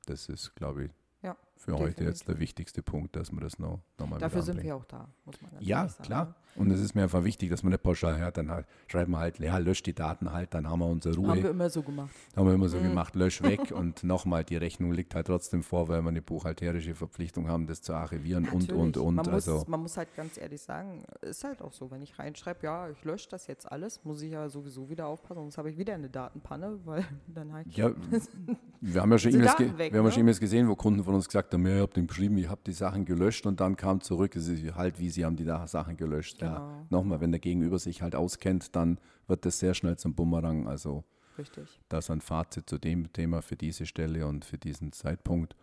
Das 0.06 0.28
ist, 0.28 0.54
glaube 0.54 0.84
ich, 0.84 0.90
ja, 1.22 1.36
für 1.56 1.72
definitiv. 1.72 1.98
heute 1.98 2.04
jetzt 2.04 2.28
der 2.28 2.38
wichtigste 2.38 2.82
Punkt, 2.82 3.16
dass 3.16 3.32
man 3.32 3.42
das 3.42 3.58
noch, 3.58 3.80
noch 3.98 4.06
mal 4.06 4.18
Dafür 4.18 4.42
sind 4.42 4.62
wir 4.62 4.76
auch 4.76 4.84
da, 4.84 5.08
muss 5.24 5.40
man 5.40 5.50
Ja, 5.60 5.88
sagen. 5.88 6.02
klar. 6.04 6.24
Ne? 6.26 6.34
Und 6.56 6.70
es 6.70 6.80
ist 6.80 6.94
mir 6.94 7.02
einfach 7.02 7.22
wichtig, 7.24 7.50
dass 7.50 7.62
man 7.62 7.72
nicht 7.72 7.82
pauschal 7.82 8.18
hört, 8.18 8.38
dann 8.38 8.50
halt, 8.50 8.66
schreiben 8.86 9.12
wir 9.12 9.18
halt, 9.18 9.38
ja, 9.38 9.58
löscht 9.58 9.86
die 9.86 9.94
Daten 9.94 10.32
halt, 10.32 10.54
dann 10.54 10.68
haben 10.68 10.78
wir 10.78 10.86
unsere 10.86 11.14
Ruhe. 11.14 11.28
Haben 11.28 11.42
wir 11.42 11.50
immer 11.50 11.68
so 11.68 11.82
gemacht. 11.82 12.10
Haben 12.34 12.46
wir 12.46 12.54
immer 12.54 12.68
so 12.68 12.78
mhm. 12.78 12.84
gemacht, 12.84 13.14
lösch 13.14 13.42
weg 13.42 13.70
und 13.74 14.04
nochmal, 14.04 14.44
die 14.44 14.56
Rechnung 14.56 14.92
liegt 14.92 15.14
halt 15.14 15.26
trotzdem 15.26 15.62
vor, 15.62 15.88
weil 15.88 16.02
wir 16.02 16.08
eine 16.08 16.22
buchhalterische 16.22 16.94
Verpflichtung 16.94 17.48
haben, 17.48 17.66
das 17.66 17.82
zu 17.82 17.92
archivieren 17.92 18.44
Natürlich. 18.44 18.72
und, 18.72 18.96
und, 18.96 18.96
und. 18.96 19.14
Man, 19.16 19.28
also, 19.28 19.54
muss, 19.54 19.68
man 19.68 19.80
muss 19.80 19.96
halt 19.96 20.14
ganz 20.16 20.38
ehrlich 20.38 20.62
sagen, 20.62 21.04
ist 21.20 21.44
halt 21.44 21.60
auch 21.60 21.72
so, 21.72 21.90
wenn 21.90 22.02
ich 22.02 22.18
reinschreibe, 22.18 22.60
ja, 22.62 22.88
ich 22.88 23.04
lösche 23.04 23.28
das 23.28 23.46
jetzt 23.46 23.70
alles, 23.70 24.02
muss 24.04 24.22
ich 24.22 24.32
ja 24.32 24.48
sowieso 24.48 24.88
wieder 24.88 25.06
aufpassen, 25.06 25.40
sonst 25.40 25.58
habe 25.58 25.70
ich 25.70 25.76
wieder 25.76 25.94
eine 25.94 26.08
Datenpanne, 26.08 26.80
weil 26.84 27.04
dann 27.26 27.52
halt. 27.52 27.66
Ja, 27.76 27.90
wir 28.80 29.02
haben 29.02 29.12
ja 29.12 29.18
schon 29.18 29.32
E-Mails 29.32 29.56
ge 29.56 30.22
ne? 30.22 30.34
gesehen, 30.40 30.68
wo 30.68 30.76
Kunden 30.76 31.04
von 31.04 31.14
uns 31.14 31.26
gesagt 31.26 31.45
haben, 31.52 31.66
ja, 31.66 31.76
ihr 31.76 31.82
habt 31.82 31.96
den 31.96 32.06
geschrieben, 32.06 32.38
ich 32.38 32.48
habe 32.48 32.60
die 32.66 32.72
Sachen 32.72 33.04
gelöscht 33.04 33.46
und 33.46 33.60
dann 33.60 33.76
kam 33.76 34.00
zurück, 34.00 34.36
es 34.36 34.48
ist 34.48 34.74
halt, 34.74 34.98
wie 34.98 35.10
sie 35.10 35.24
haben 35.24 35.36
die 35.36 35.44
Sachen 35.44 35.96
gelöscht. 35.96 36.38
Genau. 36.38 36.52
Ja. 36.52 36.86
Nochmal, 36.90 37.20
wenn 37.20 37.32
der 37.32 37.40
Gegenüber 37.40 37.78
sich 37.78 38.02
halt 38.02 38.14
auskennt, 38.14 38.74
dann 38.76 38.98
wird 39.26 39.44
das 39.44 39.58
sehr 39.58 39.74
schnell 39.74 39.96
zum 39.96 40.14
Bumerang. 40.14 40.66
Also 40.68 41.04
Richtig. 41.38 41.80
das 41.88 42.10
ein 42.10 42.20
Fazit 42.20 42.68
zu 42.68 42.78
dem 42.78 43.12
Thema 43.12 43.42
für 43.42 43.56
diese 43.56 43.86
Stelle 43.86 44.26
und 44.26 44.44
für 44.44 44.58
diesen 44.58 44.92
Zeitpunkt. 44.92 45.56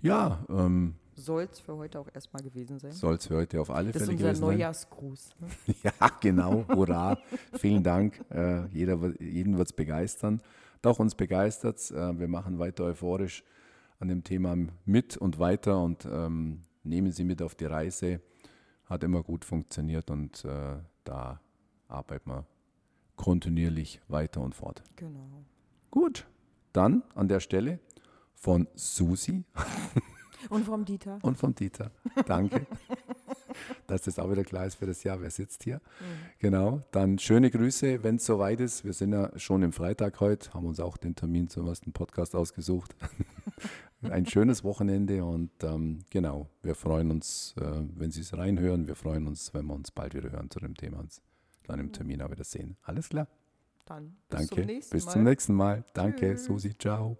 Ja, 0.00 0.44
ähm, 0.48 0.94
soll 1.14 1.48
es 1.50 1.58
für 1.58 1.76
heute 1.76 1.98
auch 1.98 2.08
erstmal 2.14 2.42
gewesen 2.42 2.78
sein. 2.78 2.92
Soll 2.92 3.16
es 3.16 3.26
für 3.26 3.36
heute 3.36 3.60
auf 3.60 3.70
alle 3.70 3.90
das 3.90 4.02
Fälle 4.02 4.16
gewesen 4.16 4.18
sein. 4.22 4.28
Das 4.28 4.38
ist 4.38 4.42
unser 4.42 4.52
Neujahrsgruß. 4.52 5.30
Ne? 5.40 5.74
ja, 5.82 6.08
genau, 6.20 6.64
hurra. 6.68 7.18
Vielen 7.54 7.82
Dank. 7.82 8.24
Äh, 8.30 8.66
jeder, 8.68 8.98
jeden 9.20 9.58
wird 9.58 9.68
es 9.68 9.72
begeistern. 9.72 10.40
Doch, 10.80 11.00
uns 11.00 11.16
begeistert 11.16 11.78
es. 11.78 11.90
Äh, 11.90 12.18
wir 12.18 12.28
machen 12.28 12.58
weiter 12.60 12.84
euphorisch 12.84 13.42
an 13.98 14.08
dem 14.08 14.24
Thema 14.24 14.56
mit 14.84 15.16
und 15.16 15.38
weiter 15.38 15.82
und 15.82 16.04
ähm, 16.04 16.62
nehmen 16.82 17.12
Sie 17.12 17.24
mit 17.24 17.42
auf 17.42 17.54
die 17.54 17.66
Reise. 17.66 18.20
Hat 18.84 19.04
immer 19.04 19.22
gut 19.22 19.44
funktioniert 19.44 20.10
und 20.10 20.44
äh, 20.44 20.76
da 21.04 21.40
arbeiten 21.88 22.30
wir 22.30 22.46
kontinuierlich 23.16 24.00
weiter 24.08 24.40
und 24.40 24.54
fort. 24.54 24.82
Genau. 24.96 25.44
Gut, 25.90 26.26
dann 26.72 27.02
an 27.14 27.28
der 27.28 27.40
Stelle 27.40 27.80
von 28.34 28.68
Susi. 28.74 29.44
Und 30.50 30.64
vom 30.64 30.84
Dieter. 30.84 31.18
Und 31.22 31.36
vom 31.36 31.52
Dieter. 31.54 31.90
Danke. 32.26 32.66
dass 33.86 34.02
das 34.02 34.18
auch 34.18 34.30
wieder 34.30 34.44
klar 34.44 34.66
ist 34.66 34.76
für 34.76 34.86
das 34.86 35.02
Jahr, 35.04 35.20
wer 35.20 35.30
sitzt 35.30 35.64
hier. 35.64 35.76
Mhm. 35.76 35.80
Genau. 36.38 36.82
Dann 36.90 37.18
schöne 37.18 37.50
Grüße, 37.50 38.02
wenn 38.02 38.16
es 38.16 38.26
soweit 38.26 38.60
ist. 38.60 38.84
Wir 38.84 38.92
sind 38.92 39.12
ja 39.12 39.30
schon 39.38 39.62
im 39.62 39.72
Freitag 39.72 40.20
heute, 40.20 40.52
haben 40.54 40.66
uns 40.66 40.80
auch 40.80 40.96
den 40.96 41.14
Termin 41.14 41.48
zum 41.48 41.66
ersten 41.66 41.92
Podcast 41.92 42.34
ausgesucht. 42.34 42.94
Ein 44.02 44.26
schönes 44.26 44.62
Wochenende 44.62 45.24
und 45.24 45.50
ähm, 45.64 46.04
genau, 46.10 46.48
wir 46.62 46.76
freuen 46.76 47.10
uns, 47.10 47.54
äh, 47.60 47.82
wenn 47.96 48.12
Sie 48.12 48.20
es 48.20 48.36
reinhören. 48.36 48.86
Wir 48.86 48.94
freuen 48.94 49.26
uns, 49.26 49.52
wenn 49.54 49.66
wir 49.66 49.74
uns 49.74 49.90
bald 49.90 50.14
wieder 50.14 50.30
hören 50.30 50.50
zu 50.50 50.60
dem 50.60 50.76
Thema 50.76 51.00
und 51.00 51.20
dann 51.66 51.80
im 51.80 51.92
Termin 51.92 52.22
auch 52.22 52.30
wieder 52.30 52.44
sehen. 52.44 52.76
Alles 52.82 53.08
klar? 53.08 53.26
Dann 53.86 54.16
bis 54.28 54.48
Danke. 54.48 54.80
Zum 54.80 54.90
bis 54.90 55.06
zum 55.06 55.24
nächsten 55.24 55.54
Mal. 55.54 55.84
Danke, 55.94 56.34
Tschüss. 56.34 56.44
Susi. 56.44 56.78
Ciao. 56.78 57.18